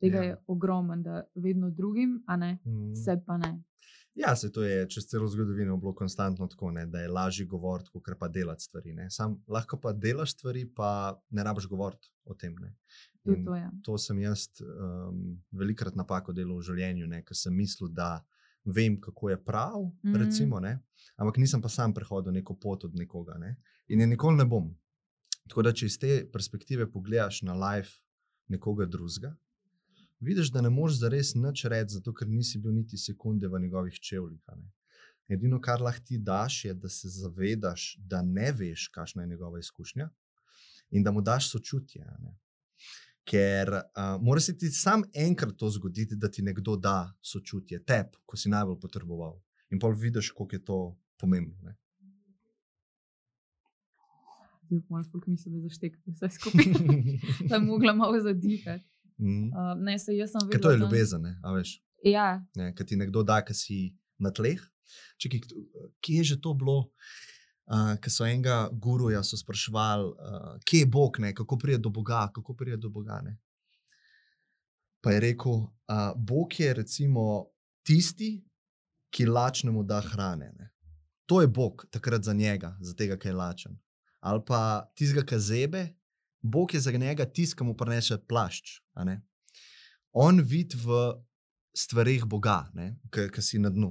[0.00, 0.22] tega Ja.
[0.22, 2.94] je ogromen, da vedno drugim, a ne, Mm.
[2.94, 3.62] sebi pa ne.
[4.14, 7.90] Ja, se to je čez celo zgodovino bilo konstantno tako, ne, da je lažje govoriti,
[7.90, 8.92] kot pa delati stvari.
[8.94, 9.10] ne.
[9.10, 12.54] Sam lahko pa delaš stvari, pa ne rabiš govoriti o tem.
[13.26, 13.70] In to je.
[13.82, 18.24] to sem jaz um, velikrat napako delal v življenju, ker sem mislil, da
[18.66, 20.10] vem, kako je prav, mm.
[20.10, 20.22] Mhm.
[20.22, 20.78] recimo, ne,
[21.16, 23.38] ampak nisem pa sam prehodil neko pot od nekoga.
[23.38, 23.56] Ne,
[23.88, 24.74] in je nikoli ne bom.
[25.48, 28.00] Tako da, če iz te perspektive pogledaš na life
[28.48, 29.36] nekoga drugega,
[30.20, 33.94] vidiš, da ne moreš zares nič reči, zato ker nisi bil niti sekunde v njegovih
[33.94, 34.42] čevljih.
[35.28, 39.58] Edino, kar lahko ti daš, je, da se zavedaš, da ne veš, kakšna je njegova
[39.58, 40.08] izkušnja
[40.90, 42.04] in da mu daš sočutje.
[42.18, 42.36] ne.
[43.26, 48.14] Ker uh, mora se ti sam enkrat to zgoditi, da ti nekdo da sočutje, tep,
[48.26, 49.34] ko si najbolj potreboval.
[49.74, 50.78] In pa vidiš, koliko je to
[51.18, 51.56] pomembno.
[51.62, 51.74] Ne?
[54.88, 56.64] Malo folk misli, da je zaštekati vse skupaj.
[57.48, 58.84] da je mogla malo zadihati.
[59.18, 59.48] mm.
[59.48, 61.38] Uh, ne, se jaz sem Ker to je ljubezen, ne?
[61.42, 61.82] a veš.
[62.04, 63.78] Ja, Ne, Ker ti nekdo da, ki si
[64.18, 64.60] na tleh.
[65.18, 65.40] Čekaj,
[66.00, 66.90] kje je že to bilo?
[67.66, 71.32] Uh, Ker so enega guruja so spraševali, uh, kje je Bog, ne?
[71.34, 73.18] kako pride do Boga, kako pride do Boga.
[73.24, 73.38] Ne?
[75.02, 77.46] Pa je rekel, uh, Bog je recimo
[77.82, 78.44] tisti,
[79.10, 80.52] ki lačnemu da hrane.
[80.58, 80.70] Ne?
[81.26, 83.78] To je Bog takrat za njega, za tega, ki je lačen.
[84.20, 85.88] Ali pa tistega, ki zebe,
[86.42, 88.80] Bog je za njega tisti, ki mu prenese plašč.
[90.12, 91.16] On vidi v
[91.74, 92.64] stvarih Boga,
[93.10, 93.90] ki si na dnu.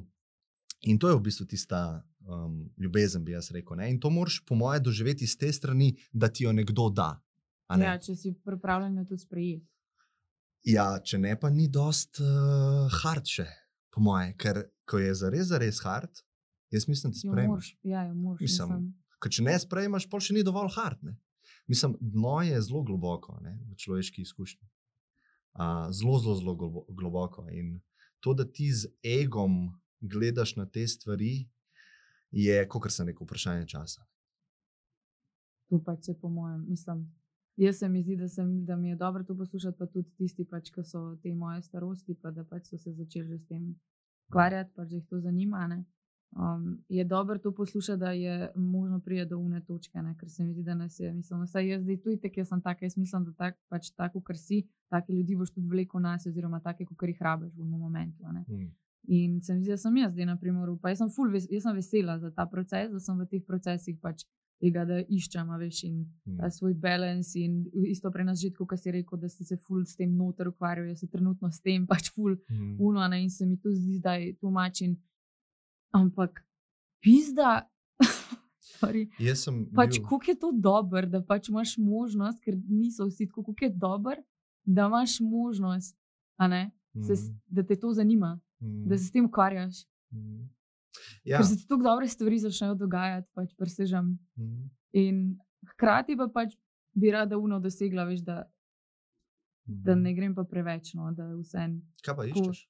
[0.88, 3.78] In to je v bistvu tista um, ljubezen, bi jaz rekel.
[3.78, 3.90] Ne?
[3.92, 7.16] In to moraš, po mojem, doživeti iz te strani, da ti jo nekdo da.
[7.70, 7.86] ne.
[7.86, 9.66] ja, če si pripravljen jo tudi sprejeti.
[10.66, 13.46] Ja, če ne, pa ni dost uh, hard še,
[13.94, 16.24] po mojem, ker ko je zares, zares hard,
[16.74, 17.72] jaz mislim, da Jo sprejmeš.
[17.86, 18.42] Ja, jo moraš.
[18.42, 18.88] Mislim, mislim.
[19.22, 21.04] Ker če ne sprejmeš, pa še ni dovolj hard.
[21.06, 21.14] Ne?
[21.70, 24.66] Mislim, dno je zelo globoko ne, v človeški izkušnji.
[25.56, 27.46] Uh, zelo, zelo, zelo globo- globoko.
[27.54, 27.80] In
[28.20, 29.70] to, da ti z egom
[30.02, 31.48] gledaš na te stvari,
[32.36, 34.04] je, kot sem rekel, vprašanje časa.
[35.70, 37.06] Tu pač se po mojem, mislim.
[37.58, 40.44] Jaz se mi zdi, da, sem, da mi je dobro to poslušati, pa tudi tisti,
[40.44, 43.70] pač, ki so te moje starosti, pa da pač so se začeli že s tem
[44.28, 45.68] ukvarjati, pač jih to zanima.
[45.72, 45.86] Ne?
[46.36, 50.16] um, je dobro to poslušati, da je možno priti do une točke, ne?
[50.18, 52.62] ker se mi zdi, da nas je, mislim, vsaj jaz zdaj tudi tako, jaz sem
[52.62, 56.26] tak, jaz mislim, da tak, pač tako, ker si, take ljudi boš tudi veliko nas,
[56.26, 58.24] oziroma take, kot jih rabiš v momentu.
[58.24, 58.72] Mm.
[59.08, 61.46] In se mi zdi, da sem jaz zdaj, na primer, pa jaz sem, ful, ves,
[61.48, 64.24] jaz sem vesela za ta proces, da sem v teh procesih pač
[64.58, 66.38] tega, da iščem, a veš, in Mm.
[66.38, 67.36] ta svoj balans.
[67.36, 70.48] In isto pri nas že, kot si rekel, da si se ful s tem noter
[70.48, 72.78] ukvarjal, jaz se trenutno s tem pač ful Mm.
[72.80, 74.96] uno, a ne, in se mi to zdi zdaj tumačen.
[75.92, 76.44] Ampak
[77.00, 77.70] pizda.
[78.76, 79.66] sorry, Jaz sem.
[79.72, 83.72] Pač, kako je to dobro, da pač imaš možnost, ker niso vsi tako, kako je
[83.72, 84.18] dobro,
[84.66, 85.96] da imaš možnost,
[86.38, 87.40] a ne, se, s- Mm.
[87.48, 88.88] da te to zanima, Mm.
[88.88, 89.84] da se s tem ukvarjaš.
[90.12, 90.42] Mm.
[90.42, 90.50] Ja.
[91.26, 91.38] Ja.
[91.38, 94.14] Ker se ti tako dobre stvari začnejo dogajati, pač presežem.
[94.36, 94.70] Mm.
[94.94, 95.18] In
[95.68, 96.56] hkrati pa pač
[96.94, 98.46] bi rada uno dosegla, veš, da,
[99.66, 101.82] da ne grem pa preveč, no, da vse en.
[102.02, 102.62] Kaj pa iščeš?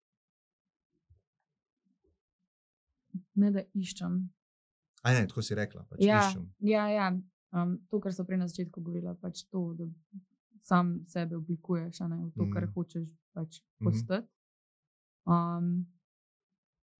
[3.36, 4.15] Ne da iščem.
[5.04, 5.84] Aj ne, tako si rekla.
[5.86, 6.48] Pač Ja, iščem.
[6.62, 7.08] ja, ja.
[7.54, 9.86] Um, to, kar so prej na začetku govorila, pač to, da
[10.60, 12.52] sam sebe oblikuješ, ne v to, mm.
[12.52, 12.74] kar Mhm.
[12.74, 13.86] hočeš pač Mhm.
[13.86, 14.28] postati.
[15.26, 15.86] Um,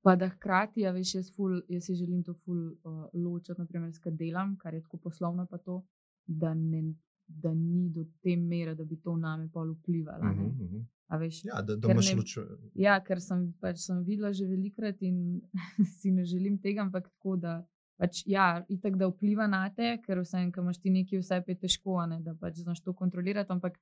[0.02, 3.94] pa da hkrati, ja, veš, jaz, ful, jaz si želim to ful uh, ločiti, naprimer,
[3.94, 5.80] s kaj delam, kar je tako poslovno, pa to,
[6.26, 6.84] da, ne,
[7.28, 10.24] da ni do te mere, da bi to name pol vplivalo.
[10.24, 10.48] a ne.
[10.48, 10.84] Mhm, mhm.
[11.08, 12.38] A veš, Ja, da, da imaš luč.
[12.74, 15.42] Ja, ker sem, pač sem videla že velikrat in
[16.00, 17.60] si ne želim tega, ampak tako da.
[17.98, 21.56] Pač, ja, itak da vpliva na te, ker vsem, ki imaš ti nekaj, vse je
[21.62, 23.54] težko, ne, da pač znaš to kontrolirati.
[23.54, 23.78] Ampak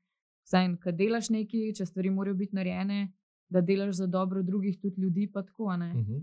[0.45, 3.07] vsem, ki delaš nekaj, če stvari morajo biti narejene,
[3.49, 5.93] da delaš za dobro drugih, tudi ljudi, pa tako, a ne.
[5.93, 6.17] Mhm.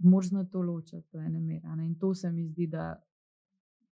[0.00, 1.60] Moraš na to ločiti, to je ene mere.
[1.64, 1.86] a ne.
[1.86, 3.02] In to se mi zdi, da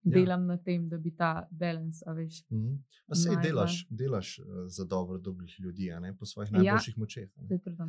[0.04, 2.44] delam na tem, da bi ta balans, a veš.
[2.52, 2.76] Mhm.
[3.08, 3.44] Pa sej Najdla.
[3.44, 6.58] delaš, delaš eh, za dobro dobrih ljudi, a ne, po svojih Ja.
[6.58, 7.30] najboljših močeh.
[7.38, 7.48] a ne.
[7.50, 7.88] Je trudno.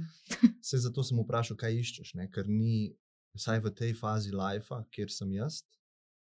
[0.62, 2.30] Sej zato sem vprašal, kaj iščeš, ne?
[2.30, 2.96] ker ni,
[3.34, 5.62] vsaj v tej fazi lajfa, kjer sem jaz.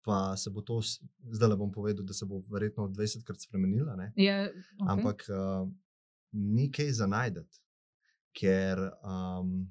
[0.06, 0.82] Pa se bo to,
[1.32, 4.12] zdaj le bom povedal, da se bo verjetno 20krat spremenila, ne?
[4.16, 4.88] Ja, okay.
[4.88, 5.70] ampak uh,
[6.32, 7.60] ni kaj za najdete.
[8.34, 9.68] Ker um,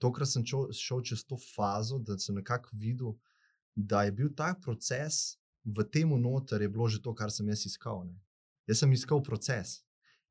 [0.00, 3.16] tokrat sem čo, šel čez to fazo, da sem nekako videl,
[3.76, 7.66] da je bil ta proces v tem noter, je bilo že to, kar sem jaz
[7.66, 8.06] iskal.
[8.06, 8.16] Ne?
[8.70, 9.82] Jaz sem iskal proces,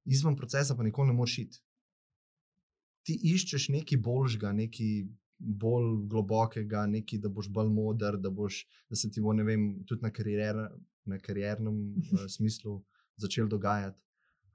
[0.06, 1.62] izven procesa pa nikoli ne moreš iti.
[3.06, 5.06] Ti iščeš nekaj boljšega, nekaj
[5.38, 9.68] bolj globokega, nekaj, da boš bolj moder, da, boš, da se ti bo, ne vem,
[9.86, 10.58] tudi na, karier,
[11.06, 12.80] na kariernem uh, smislu
[13.22, 14.00] začel dogajati.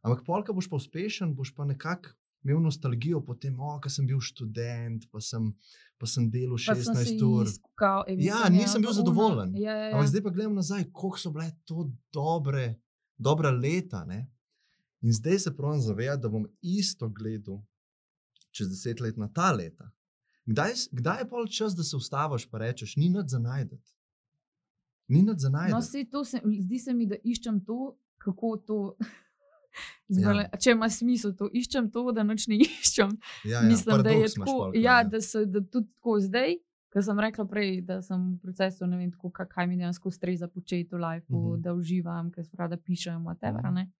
[0.01, 4.07] Ampak, polka boš pa uspešen, boš pa nekako imel nostalgijo po tem, oh, ko sem
[4.07, 5.50] bil študent, pa sem,
[5.98, 7.46] pa sem delal Pa sem se 16 ur.
[7.46, 9.57] iskal, e, Ja, nisem bil zadovoljen.
[9.57, 9.94] Ja, ja, ja.
[9.94, 12.81] Ampak zdaj pa gledam nazaj, koliko so bile to dobre,
[13.18, 14.05] dobra leta.
[14.05, 14.31] Ne?
[15.00, 17.61] In zdaj se pravim zavedati, da bom isto gledal
[18.50, 19.90] čez deset let na ta leta.
[20.46, 23.90] Kdaj, kdaj je pol čas, da se ustaviš in rečeš, ni nič za najdete?
[25.09, 26.11] Ni nič za No, najdete.
[26.11, 28.96] to se, zdi se mi, da iščem to, kako to.
[30.09, 30.14] Ja.
[30.16, 33.12] Zbale, če ima smisel, to iščem to, da noč ne iščem.
[33.44, 34.44] ja, ja, Mislim, da je tako.
[34.44, 35.04] pol, Ja, ja.
[35.04, 36.56] da, se, da tudi tako zdaj,
[36.90, 40.09] ker sem rekla prej, da sem v procesu, ne vem, tako, ka- kaj mi dejansko
[40.09, 41.46] ustreza početi v lifeu, Mhm.
[41.48, 41.61] mhm.
[41.61, 43.74] da uživam, ker rada pišem, whatever, Mhm.
[43.74, 43.90] ne.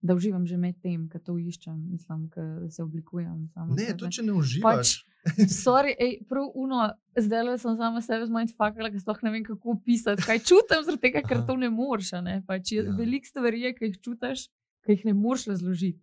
[0.00, 3.48] Da uživam že med tem, ko to iščem, mislim, da se oblikujem.
[3.68, 4.62] Ne, tudi če ne uživaš.
[4.62, 5.04] Pač,
[5.58, 6.84] sorry, ej, prav uno,
[7.16, 11.02] zdaj le sem sama sebe zmanjfakala, ker sploh ne vem, kako opisati, kaj čutim, zaradi
[11.02, 12.12] tega, ker to ne moreš.
[12.46, 12.82] Pač Ja.
[12.84, 14.46] veliko stvari, je, ki jih čutiš,
[14.88, 16.00] ki jih ne moreš razložiti.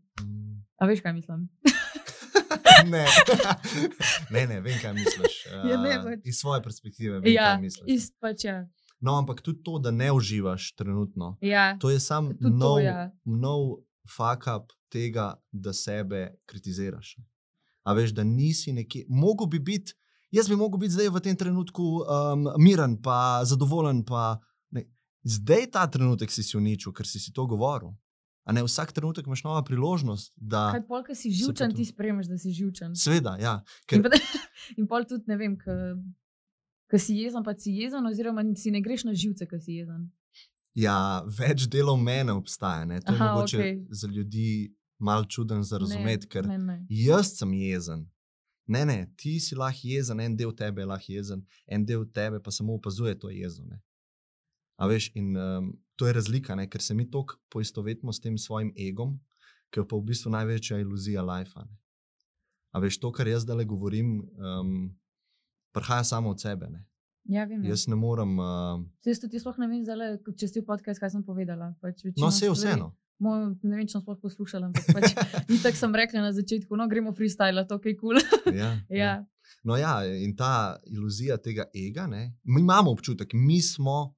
[0.77, 1.47] A veš, kaj mislim?
[2.93, 3.05] ne.
[4.33, 5.45] ne, ne, vem, kaj misliš.
[5.69, 6.19] Ja, ne, Uh, pač.
[6.25, 8.67] Iz svoje perspektive vem, Ja, ist, pač ja.
[9.01, 11.77] No, ampak tudi to, da ne uživaš trenutno, ja.
[11.81, 13.09] to je sam Tudi to, nov, ja.
[13.25, 17.15] nov fuck up tega, da sebe kritiziraš.
[17.83, 19.97] A veš, da nisi neki, mogo bi biti,
[20.31, 24.05] jaz bi mogel biti zdaj v tem trenutku um, miren, pa zadovoljen.
[24.05, 24.37] Pa,
[24.69, 24.85] ne.
[25.23, 27.93] zdaj ta trenutek si si uničil, ker si si to govoril.
[28.45, 30.67] A ne vsak trenutek imaš nova priložnost, da.
[30.75, 32.93] Kaj pol, ki si živčen, ti spremeš, da si živčen.
[32.95, 33.55] Sveda, ja.
[33.65, 34.19] In, Ker, pa,
[34.79, 39.07] in pol tudi ne vem, ker si jezen, pa si jezen, oziroma si ne greš
[39.09, 40.11] na živce, ker si jezen.
[40.77, 42.85] ja, več delov mene obstaja.
[42.85, 42.99] Ne?
[43.01, 43.77] To je Aha, mogoče okej.
[43.89, 46.77] za ljudi malo čuden za razumeti, ker Ne, ne.
[46.89, 48.05] Jaz sem jezen.
[48.67, 52.39] Ne, ne, ti si lahko jezen, en del tebe je lahko jezen, en del tebe
[52.43, 53.63] pa samo opazuje to jezo.
[53.65, 53.81] Ne.
[54.77, 58.37] A veš, in um, to je razlika, ne, ker se mi tako poistovetimo s tem
[58.37, 59.19] svojim egom,
[59.69, 61.59] ki je pa v bistvu največja iluzija life.
[61.59, 61.77] Ne.
[62.75, 64.97] A veš, to, kar jaz zdaj govorim, um,
[65.71, 66.69] prihaja samo od sebe.
[66.69, 66.85] Ne.
[67.25, 67.63] Ja, vem.
[67.63, 67.69] ja.
[67.69, 68.37] Jaz ne morem.
[68.39, 71.23] Uh, Saj Jaz tudi sploh ne vem, zdajle, ko- če si v podcast, kaj sem
[71.25, 71.73] povedala.
[71.81, 72.91] Pač no, vse je vseeno.
[73.23, 75.15] Moj, ne vem, če sem sploh poslušala, ampak pač,
[75.57, 78.19] itak sem rekla na začetku, no gremo freestyle, to je kul.
[78.19, 78.53] Cool.
[78.61, 79.13] Ja, ja.
[79.65, 84.14] No, ja, in ta iluzija tega ega, ne, mi imamo občutek, mi smo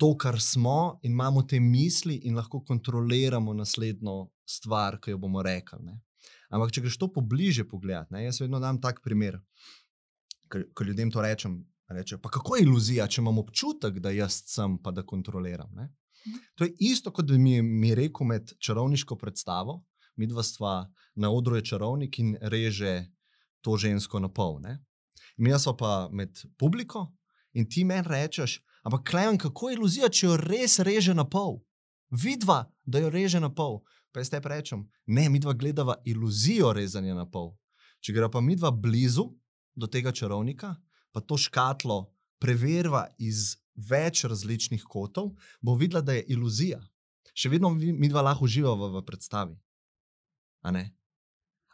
[0.00, 5.42] to, kar smo, in imamo te misli, in lahko kontroliramo naslednjo stvar, ki jo bomo
[5.44, 5.82] rekli.
[5.84, 5.98] Ne.
[6.50, 9.38] Ampak, če greš to pobliže pogledati, ne, jaz vedno dam tak primer,
[10.48, 11.60] ko ljudem to rečem.
[11.90, 15.72] Reče, pa kako je iluzija, če imam občutek, da jaz sem, pa da kontroliram.
[15.74, 15.88] Ne?
[16.54, 19.80] To je isto, kot da mi je rekel med čarovniško predstavo.
[20.14, 20.74] Mi dva sva
[21.18, 23.08] na odru je čarovnik in reže
[23.60, 24.60] to žensko na pol.
[25.36, 27.08] Mi smo pa med publiko
[27.58, 31.60] in ti meni rečeš, ampak klejem, kako je iluzija, če jo res reže na pol.
[32.10, 33.80] Vidva, da jo reže na pol.
[34.10, 37.54] Pa jaz te rečem, ne, mi dva gledava iluzijo rezanja na pol.
[38.00, 39.28] Če gre pa mi dva blizu
[39.76, 40.74] do tega čarovnika,
[41.12, 42.08] pa to škatlo
[42.42, 46.80] preverva iz več različnih kotov, bo videla, da je iluzija.
[47.34, 49.56] Še vedno mi dva lahko uživamo v, v predstavi.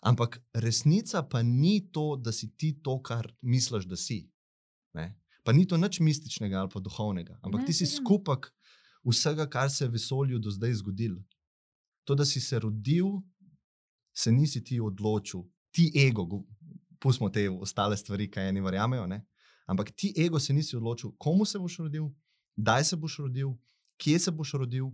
[0.07, 4.27] Ampak resnica pa ni to, da si ti to, kar misliš, da si.
[4.95, 5.15] Ne?
[5.47, 8.51] Pa ni to nič mističnega ali pa duhovnega, ampak ne, ti si skupek
[9.07, 11.23] vsega, kar se je v vesolju do zdaj zgodilo.
[12.05, 13.07] To, da si se rodil,
[14.15, 16.27] se nisi ti odločil, ti ego,
[16.99, 19.07] pustimo te ostale stvari, kaj eni verjamejo.
[19.67, 22.11] Ampak ti ego se nisi odločil, komu se boš rodil,
[22.57, 23.55] kdaj se boš rodil,
[24.03, 24.91] kje se boš rodil,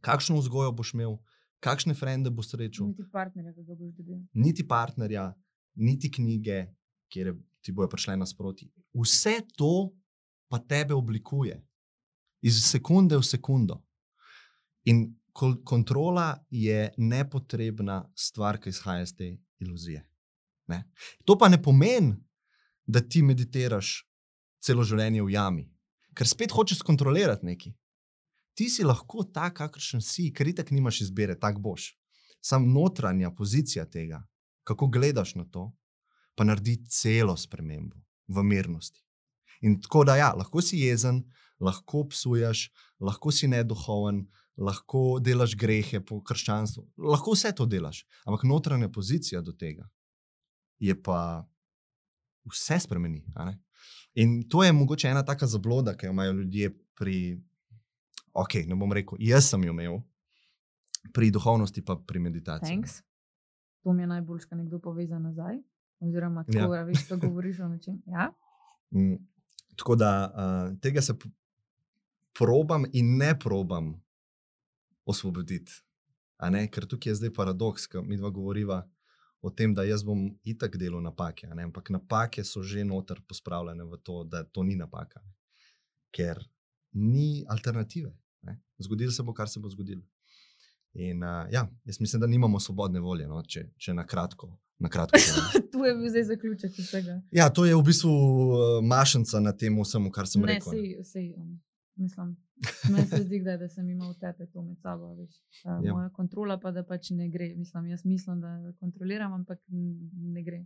[0.00, 1.18] kakšno vzgojo boš imel,
[1.60, 2.92] kakšne frende boš srečal.
[2.92, 4.24] Niti partnerja, ga boš dobil.
[4.32, 5.26] Niti partnerja,
[5.74, 6.66] niti knjige,
[7.12, 7.34] kjer
[7.66, 8.68] ti bojo prišle nasproti.
[8.94, 9.90] Vse to
[10.48, 11.58] pa tebe oblikuje
[12.46, 13.80] iz sekunde v sekundo.
[14.86, 15.08] In
[15.64, 20.04] kontrola je nepotrebna stvar, ki izhaja iz te iluzije.
[20.70, 20.84] Ne?
[21.24, 22.14] To pa ne pomeni,
[22.86, 24.04] da ti meditiraš
[24.62, 25.64] celo življenje v jami,
[26.14, 27.74] ker spet hočeš kontrolirati nekaj.
[28.56, 31.90] Ti si lahko tak, kakršen si, ker itak nimaš izbire, tak boš.
[32.40, 34.22] Sam notranja pozicija tega,
[34.64, 35.72] kako gledaš na to,
[36.36, 37.96] pa naredi celo spremembo
[38.28, 39.02] v mirnosti.
[39.64, 41.22] In tako da, ja, lahko si jezen,
[41.60, 42.68] lahko psuješ,
[43.00, 44.26] lahko si neduhoven,
[44.56, 49.88] lahko delaš grehe po krščanstvu, lahko vse to delaš, ampak notranja pozicija do tega
[50.78, 51.46] je pa
[52.50, 53.24] vse spremeni.
[54.14, 57.16] In to je mogoče ena taka zabloda, ki jo imajo ljudje pri,
[58.32, 60.00] ok, ne bom rekel, jaz sem jo imel,
[61.12, 62.68] pri duhovnosti, pa pri meditaciji.
[62.68, 63.02] Thanks.
[63.84, 65.60] To mi je najbolj, kar nekdo pove za nazaj.
[66.00, 66.82] Oziroma, tako ja.
[66.84, 68.02] veš, da govoriš o nečem.
[68.06, 68.30] Ja?
[68.94, 69.16] Mm,
[69.76, 71.14] tako da uh, tega se
[72.38, 73.94] probam in ne probam
[75.04, 75.72] osvoboditi.
[76.70, 78.82] Ker tukaj je zdaj paradoks, ki mi dva govoriva
[79.40, 81.48] o tem, da jaz bom itak delal napake.
[81.48, 85.22] Ampak napake so že noter pospravljene v to, da to ni napaka.
[86.10, 86.42] Ker
[86.92, 88.12] ni alternative.
[88.42, 88.60] Ne?
[88.78, 90.02] Zgodilo se bo, kar se bo zgodilo.
[90.96, 93.42] In uh, ja, jaz mislim, da nimamo svobodne volje, no?
[93.42, 94.54] če, če na kratko.
[94.78, 95.16] Na kratko
[95.72, 97.20] to je bil zdaj zaključek vsega.
[97.32, 100.72] Ja, to je v bistvu uh, mašnica na tem, vsemu, kar sem ne, rekel.
[100.72, 101.54] Sej, sej, um,
[102.00, 102.34] mislim,
[102.90, 105.14] Meni se zdi, da, da sem imel tepe to med sabo.
[105.14, 105.34] Veš.
[105.64, 105.92] Ja.
[105.92, 107.50] Moja kontrola pa da pač ne gre.
[107.56, 110.64] Mislim, jaz mislim, da kontroliram, ampak ne gre.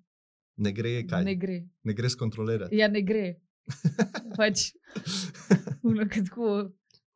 [0.57, 1.25] Ne gre kaj?
[1.25, 1.61] Ne gre.
[1.85, 2.77] Ne gre skontrolirati.
[2.77, 3.41] Ja, ne gre.
[4.39, 4.71] pač,
[6.15, 6.71] tako,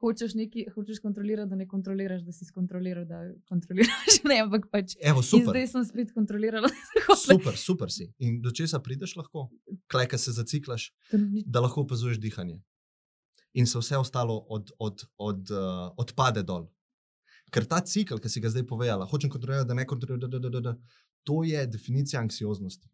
[0.05, 4.20] hočeš, neki, hočeš kontrolirati, da ne kontroliraš, da si skontroliral, da kontroliraš.
[4.28, 4.94] Ne, ampak pač.
[5.00, 6.68] Evo, zdaj sem spet kontroliral.
[7.28, 8.11] super, super si.
[8.24, 9.48] In do česa prideš lahko?
[9.92, 10.90] Klej, ka se zaciklaš,
[11.46, 12.61] da lahko opazuješ dihanje
[13.55, 16.66] in se vse ostalo od, od, od, uh, odpade dol.
[17.55, 20.50] Ker ta cikl, ki si ga zdaj povedala, hočem kontrolirati, da ne kontroliraš, da, da,
[20.50, 20.72] da, da,
[21.22, 22.88] to je definicija anksioznosti.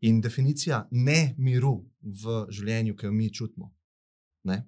[0.00, 3.72] In definicija ne miru v življenju, ki jo mi čutimo.
[4.44, 4.60] Ne?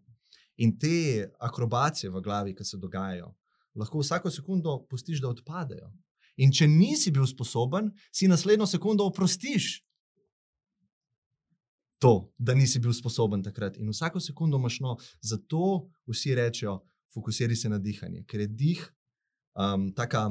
[0.61, 3.31] In te akrobacije v glavi, ki se dogajajo,
[3.75, 5.89] lahko vsako sekundo pustiš, da odpadejo.
[6.41, 9.79] In če nisi bil sposoben, si naslednjo sekundo oprostiš
[12.01, 13.77] to, da nisi bil sposoben takrat.
[13.77, 16.79] In vsako sekundo imaš no, zato vsi rečejo,
[17.15, 18.85] fokusiraj se na dihanje, ker je dih
[19.55, 20.31] um, taka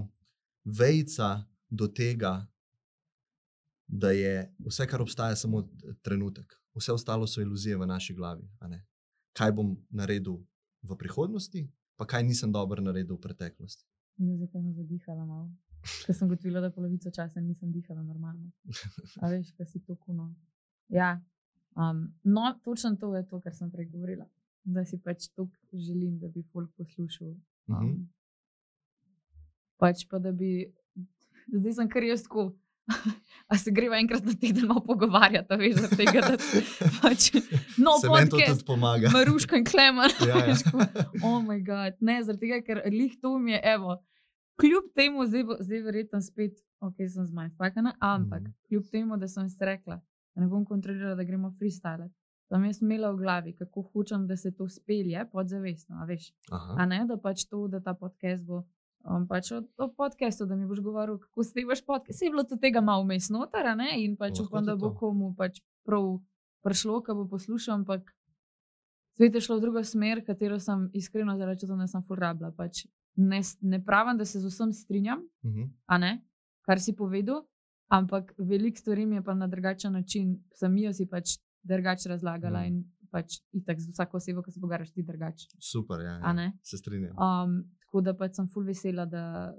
[0.66, 2.48] vejca do tega,
[3.88, 5.64] da je vse, kar obstaja, samo
[6.02, 6.54] trenutek.
[6.78, 8.50] Vse ostalo so iluzije v naši glavi.
[9.40, 10.42] Kaj bom naredil
[10.84, 11.64] v prihodnosti,
[11.96, 13.88] pa kaj nisem dobro naredil v preteklosti.
[14.20, 15.48] Zato sem zadihala malo.
[16.04, 18.52] Ker sem gotovila, da polovico časa nisem dihala normalno.
[19.24, 20.34] A veš, kaj si to kuno.
[20.92, 21.22] Ja,
[21.76, 24.26] Um, no, točno to je to, kar sem prej govorila.
[24.64, 27.28] Da si pač to želim, da bi folk poslušal.
[27.28, 27.38] Um,
[27.68, 28.06] uh -huh.
[29.78, 30.74] Pač pa da bi,
[31.48, 32.56] zdaj sem kar jaz tako.
[33.50, 36.36] A se greva enkrat na teden malo pogovarjati, veš, zaradi tega, da
[37.02, 37.32] pač,
[37.82, 39.10] no, se tudi pomaga.
[39.14, 40.14] Maruška in kleman.
[40.22, 40.58] Ja, ja.
[41.26, 41.98] oh, moj bog.
[42.06, 43.98] Ne, zaradi tega, ker lih to mi je, evo,
[44.62, 48.56] kljub temu, zdaj, bo, zdaj verjetno spet, ok, sem zmajfakana, ampak mm.
[48.70, 49.98] kljub temu, da sem si rekla,
[50.36, 52.12] da ne bom kontrolirala, da gremo freestyle.
[52.50, 56.32] Tam jaz imela v glavi, kako hočem, da se to spelje podzavestno, a veš.
[56.52, 56.76] Aha.
[56.82, 58.64] A ne, da pač to, da ta podcast bo.
[59.10, 62.20] Um, pač o, o podkastu, da mi boš govoril, kako snimaš podcast.
[62.20, 63.66] Se je bilo tudi tega malo vmes noter?
[63.98, 66.20] In pač upam, da bo komu pač prav
[66.62, 68.12] prišlo, ko bo poslušal, ampak
[69.16, 72.52] svet je šlo v drugo smer, katero sem iskreno zaradi tega, da sem furabla.
[72.52, 72.86] Pač
[73.16, 75.64] ne, ne pravim, da se z vsem strinjam, Mhm.
[75.88, 76.12] a ne,
[76.62, 77.48] kar si povedal,
[77.90, 82.60] ampak veliko stvari mi je pa na drugačen način, sem jaz si pač drugače razlagala
[82.60, 82.66] Mm.
[82.68, 85.48] in pač itak z vsako osebo, ki se pogovarjaš, ti drugače.
[85.60, 86.52] Super, ja, ja.
[86.62, 87.16] se strinjam.
[87.18, 89.50] Um, tako da pač sem full vesela, da,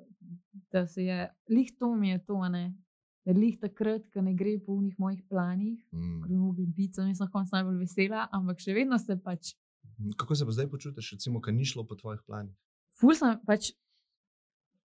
[0.70, 1.16] da se je,
[1.48, 2.74] lih to mi je to, ne.
[3.22, 6.22] Da lih takrat, ko ne gre po unih mojih planih, ko Mm.
[6.22, 9.54] bi mogli biti, sem jaz na koncu najbolj vesela, ampak še vedno se pač,
[10.16, 12.54] Kako se pa zdaj počutiš, recimo, kaj ni šlo po tvojih planih?
[12.92, 13.72] full sem pač.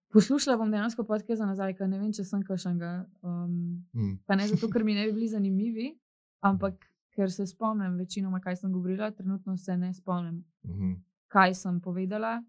[0.08, 2.90] Poslušala bom dejansko podcast za nazaj, ker ne vem, če sem kašnega.
[3.22, 4.18] Um, Mm.
[4.26, 5.88] pa ne zato, ker mi ne bi bili zanimivi,
[6.42, 6.74] ampak
[7.10, 10.92] ker se spomnim večinoma, kaj sem govorila, trenutno se ne spomnim, Mhm.
[11.28, 12.42] kaj sem povedala,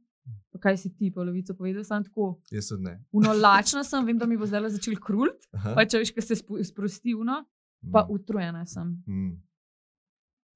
[0.52, 2.40] pa kaj si ti polovico povedal, sem tako.
[2.52, 2.96] Jaz tudi ne.
[3.12, 5.76] Unolačna sem, vem, da mi bo zdaj začel krult, Aha.
[5.76, 7.44] pa če veš, kaj se sprosti uno,
[7.92, 8.12] pa Mm.
[8.12, 8.96] utrujena sem.
[9.08, 9.36] Mm.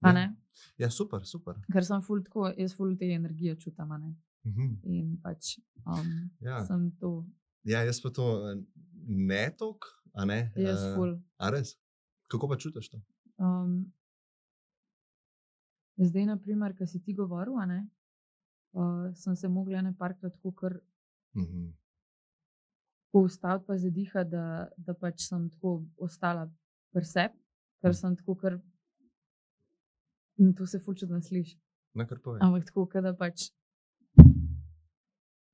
[0.02, 0.12] Ja.
[0.14, 0.36] ne?
[0.78, 1.56] Ja, super, super.
[1.72, 4.16] Ker sem ful tako, jaz ful te energije čutim, ne.
[4.44, 4.80] Mhm.
[4.86, 6.64] In pač um, Ja.
[6.66, 7.26] sem to,
[7.64, 8.58] ja, jaz pa to eh,
[9.06, 10.52] ne tok, a ne?
[10.58, 11.14] jaz Eh, ful.
[11.38, 11.76] A res?
[12.28, 12.98] Kako pa čutiš to?
[13.38, 13.94] Um,
[15.98, 17.84] zdaj, na primer, ki si ti govoril, a ne,
[18.74, 18.84] uh,
[19.16, 20.80] sem se mogla ne parkrat tako kar
[21.34, 21.68] Mhm.
[23.14, 24.44] ustaviti, pa zadihati, da,
[24.78, 26.50] da pač sem tako ostala
[26.92, 27.36] pri sebi,
[27.82, 28.60] ker sem tako kar.
[30.58, 31.58] To se fulčudno sliši.
[31.94, 32.42] Na kar povem.
[32.42, 33.50] Ampak tako, da pač.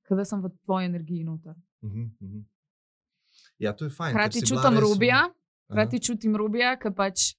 [0.02, 1.54] Kot da sem v tvoji energiji noter.
[1.82, 2.44] Mhm, mhm.
[3.58, 4.14] Ja, to je fajn.
[4.14, 5.34] bila čutim res robija, Aha.
[5.68, 7.34] hkrati čutim robija, ki pač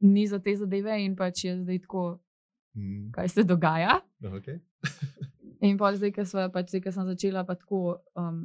[0.00, 2.20] ni za te zadeve in pač je zdaj tako,
[2.74, 3.10] Mhm.
[3.10, 4.00] kaj se dogaja.
[4.22, 4.60] Okay.
[5.60, 8.44] In pa zdaj, sva pač, zdaj, sem začela pa tako um,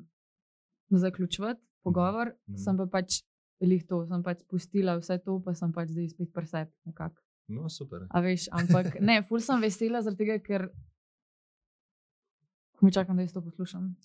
[0.92, 2.58] zaključovati pogovor, Mhm.
[2.58, 3.22] sem pa pač
[3.60, 6.70] lih to, sem pač spustila vse to, pa sem pač zdaj spet presep.
[6.86, 7.22] nekako.
[7.48, 8.06] No, super.
[8.10, 10.68] A veš, ampak ne, ful sem vesela, zaradi tega, ker
[12.82, 13.96] mi čakam, da jaz to poslušam.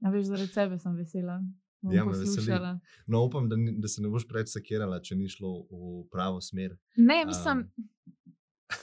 [0.00, 1.38] A veš, zaradi sebe sem vesela.
[1.84, 2.78] Ja, veseli.
[3.06, 6.40] No, upam, da, ni, da se ne boš preveč sekirala, če ni šlo v pravo
[6.40, 6.76] smer.
[6.96, 7.88] Ne, mislim, Um.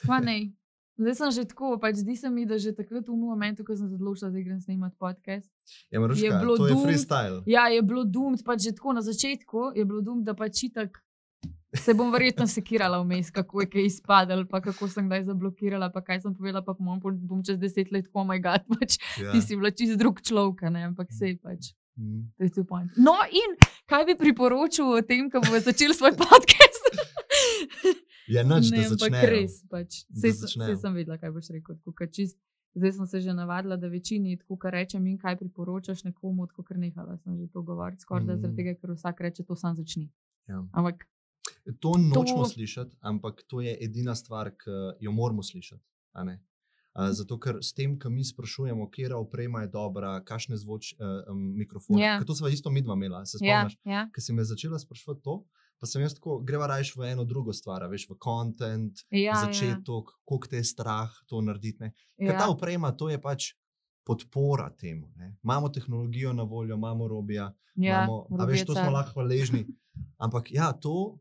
[0.08, 0.52] pa ne.
[1.00, 3.88] Zdaj sem že tako, pač zdi se mi, da že takrat v momentu, ko sem
[3.88, 5.48] se odločila, da grem snemati podcast.
[5.88, 6.86] Ja, Maruška, Je bilo to je doomed.
[6.86, 7.38] freestyle.
[7.48, 11.00] Ja, je bilo dum, pač že tako na začetku je bilo dum, da pač itak
[11.72, 16.02] se bom verjetno sekirala vmes, kako je kaj izpadalo, pa kako sem kdaj zablokirala, pa
[16.02, 19.32] kaj sem povedala, pa bom, bom čez deset let, ko moj gad, pač Ja.
[19.32, 21.72] ti si bila čist drug človek, ne, ampak sej pač.
[21.96, 22.20] Mhm.
[22.34, 22.92] To je tu point.
[22.98, 26.84] No, in kaj bi priporočil o tem, ko bomo začeli svoj podcast?
[28.30, 29.30] Ja, nič, ne, da začnejo.
[29.30, 29.54] res.
[29.66, 30.06] Pač.
[30.08, 30.68] Da Sej, začnejo.
[30.68, 31.76] sej sem vedela, kaj boš rekel.
[32.10, 32.38] Čist,
[32.76, 36.64] zdaj sem se že navadila, da večini tako, kar rečem in kaj priporočaš nekomu, tako
[36.64, 38.42] kar nehala sem že to govoriti, skoraj da Mm.
[38.42, 40.10] zaradi tega, ker vsak reče, to sam začni.
[40.48, 40.62] Ja.
[40.74, 41.06] Ampak
[41.76, 44.70] To nočemo To- slišati, ampak to je edina stvar, ki
[45.00, 45.84] jo moramo slišati.
[47.12, 52.02] Zato, ker s tem, ko mi sprašujemo, kje oprema je dobra, kakšne zvoč, uh, mikrofone.
[52.02, 52.18] Ja.
[52.18, 52.26] Yeah.
[52.28, 53.78] To sva isto midva imela, se ja, spomniš.
[53.86, 55.38] ja, Ker si me začela sprašovati to,
[55.80, 60.12] pa sem jaz tako, greva rajš v eno drugo stvar, veš, v kontent, ja, začetek,
[60.28, 61.80] koliko te je strah to narediti.
[61.84, 61.94] ne.
[62.20, 62.52] Ker ja, ta ja.
[62.52, 63.54] oprema, to je pač
[64.04, 65.12] podpora temu.
[65.16, 65.38] Ne?
[65.44, 69.66] Imamo tehnologijo na voljo, imamo robija, ja, imamo, a veš, to smo lahko hvaležni.
[70.26, 71.20] Ampak ja, to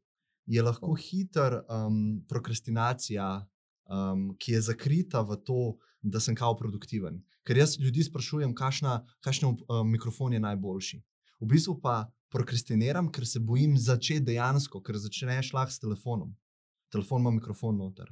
[0.48, 3.46] je lahko hiter um, prokrastinacija,
[3.88, 7.22] um, ki je zakrita v to, da sem kao produktiven.
[7.44, 11.00] Ker jaz ljudi sprašujem, kakšna, kakšen uh, mikrofon je najboljši.
[11.40, 16.34] V bistvu pa prokrastiniram, ker se bojim začeti dejansko, ker začneš lahko s telefonom.
[16.92, 18.10] Telefon ima mikrofon noter.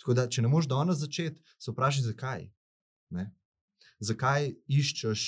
[0.00, 2.48] Tako da, če ne moreš danes začeti, se vprašaj, zakaj.
[3.16, 3.30] Ne?
[4.00, 5.26] Zakaj iščeš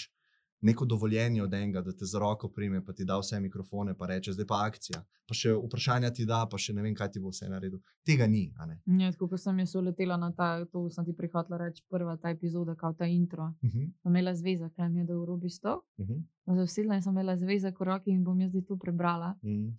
[0.63, 4.07] neko dovoljenje od enega, da te za roko prime, pa ti da vse mikrofone, pa
[4.07, 5.01] reče, zdaj pa akcija.
[5.25, 7.79] Pa še vprašanja ti da, pa še ne vem, kaj ti bo vse naredil.
[8.03, 8.45] Tega ni.
[8.61, 8.79] ne.
[8.99, 12.31] Ja, tako kot sem jaz uletela na ta, to sem ti prihodila reči, prva ta
[12.31, 13.51] epizoda, kot ta intro.
[13.61, 15.81] Mhm, Sem imela zveza, kaj mi je dal robi sto.
[15.99, 16.23] mhm,
[16.55, 19.35] Zasedla in sem imela zveza v roki in bom jaz zdaj to prebrala.
[19.43, 19.77] mhm.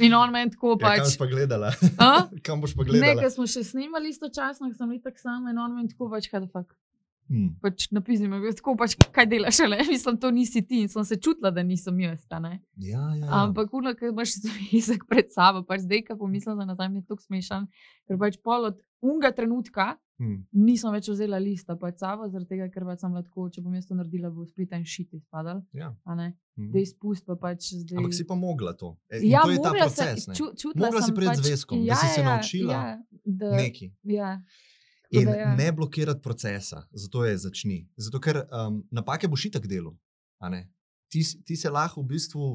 [0.00, 1.00] In on meni tako Ja, kam pač.
[1.02, 1.68] boš pa gledala?
[2.42, 3.20] Kam boš pa Ne, gledala?
[3.20, 6.40] ker smo še snemali istočasno, sem bila tako sama in on meni tako pač, kaj
[6.40, 6.72] da fuk.
[7.28, 7.54] Mm.
[7.62, 11.50] Pač je tako, pač, kaj delaš, le mislim, to nisi ti in sem se čutila,
[11.50, 12.26] da nisem jaz.
[12.28, 13.28] Ja, ja, ja.
[13.42, 14.36] Ampak, uno, ki imaš
[14.74, 17.68] jezik pred sabo, pač zdaj, ko pomislim, da nazaj mi je to smešen,
[18.08, 20.44] ker pač pol od unga trenutka Mm.
[20.62, 23.88] nisem več vzela lista pred sabo, zaradi tega, ker pač sem lahko, če bom jaz
[23.88, 25.64] to naredila, bo spet en šit izpadal.
[25.74, 25.88] Ja.
[26.06, 26.68] Mm.
[26.70, 27.98] Da izpust pa pač zdaj.
[27.98, 28.92] Ampak si pa mogla to.
[29.10, 30.28] E, ja, to je ta proces.
[30.28, 32.84] Se, ču, čutila Mogla si priti pač, zvezkom, da ja, si se ja, naučila Ja,
[33.24, 33.90] da, Neki.
[34.14, 34.30] ja.
[35.20, 35.54] In da ja.
[35.54, 37.78] ne blokirati procesa, zato je začni.
[37.96, 39.96] Zato, ker um, napake boš itak delo.
[41.08, 42.50] Ti, ti se lahko v bistvu,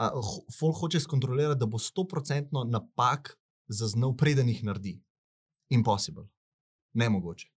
[0.00, 0.28] uh,
[0.58, 3.34] folk hoče skontrolirati, da bo 100% napak
[3.68, 4.96] zaznal, preden jih naredi.
[5.70, 6.28] Impossible.
[6.94, 7.48] Nemogoče.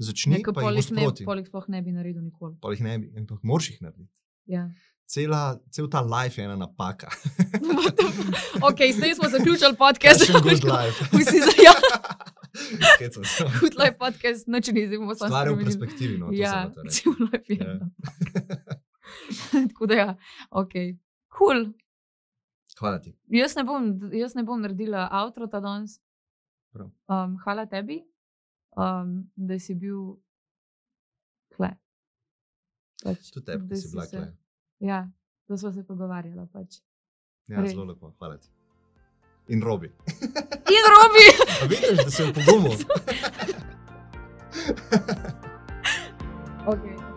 [0.00, 1.24] Začni, Neko pa jih sproti.
[1.28, 2.56] polik sploh ne bi naredil nikoli.
[2.72, 4.16] Jih ne bi, ampak moraš jih narediti.
[4.48, 4.70] Ja.
[5.10, 7.10] Cela, cel ta life je ena napaka.
[8.68, 10.20] ok, zdaj smo zaključili podcast.
[10.20, 11.04] Passion good life.
[11.12, 11.74] Vsi za ja.
[13.60, 16.18] good life podcast, noč ni samo Stvar je v perspektivi.
[16.18, 17.58] No, Ja, cel life je.
[17.58, 17.74] Ja.
[17.78, 18.78] napak.
[19.68, 20.08] Tako da ja,
[20.50, 20.72] ok.
[21.38, 21.72] Cool.
[22.78, 23.12] Hvala ti.
[23.28, 25.98] Jaz ne bom, jaz ne bom naredila outro ta danes.
[26.74, 28.00] Um, hvala tebi,
[28.78, 30.16] um, da si bil
[31.56, 31.74] kle.
[33.04, 34.30] Pač, Tudi tebi, da si bila tukaj.
[34.80, 35.00] Ja,
[35.48, 36.46] da smo se pogovarjali.
[36.52, 36.80] Pač.
[37.50, 37.74] Ja, Res.
[37.74, 38.48] zelo lepo, hvala ti.
[39.50, 39.86] In robi.
[40.76, 41.26] In robi!
[41.62, 42.72] A vidiš, da se je pogumil?
[46.66, 47.09] okay.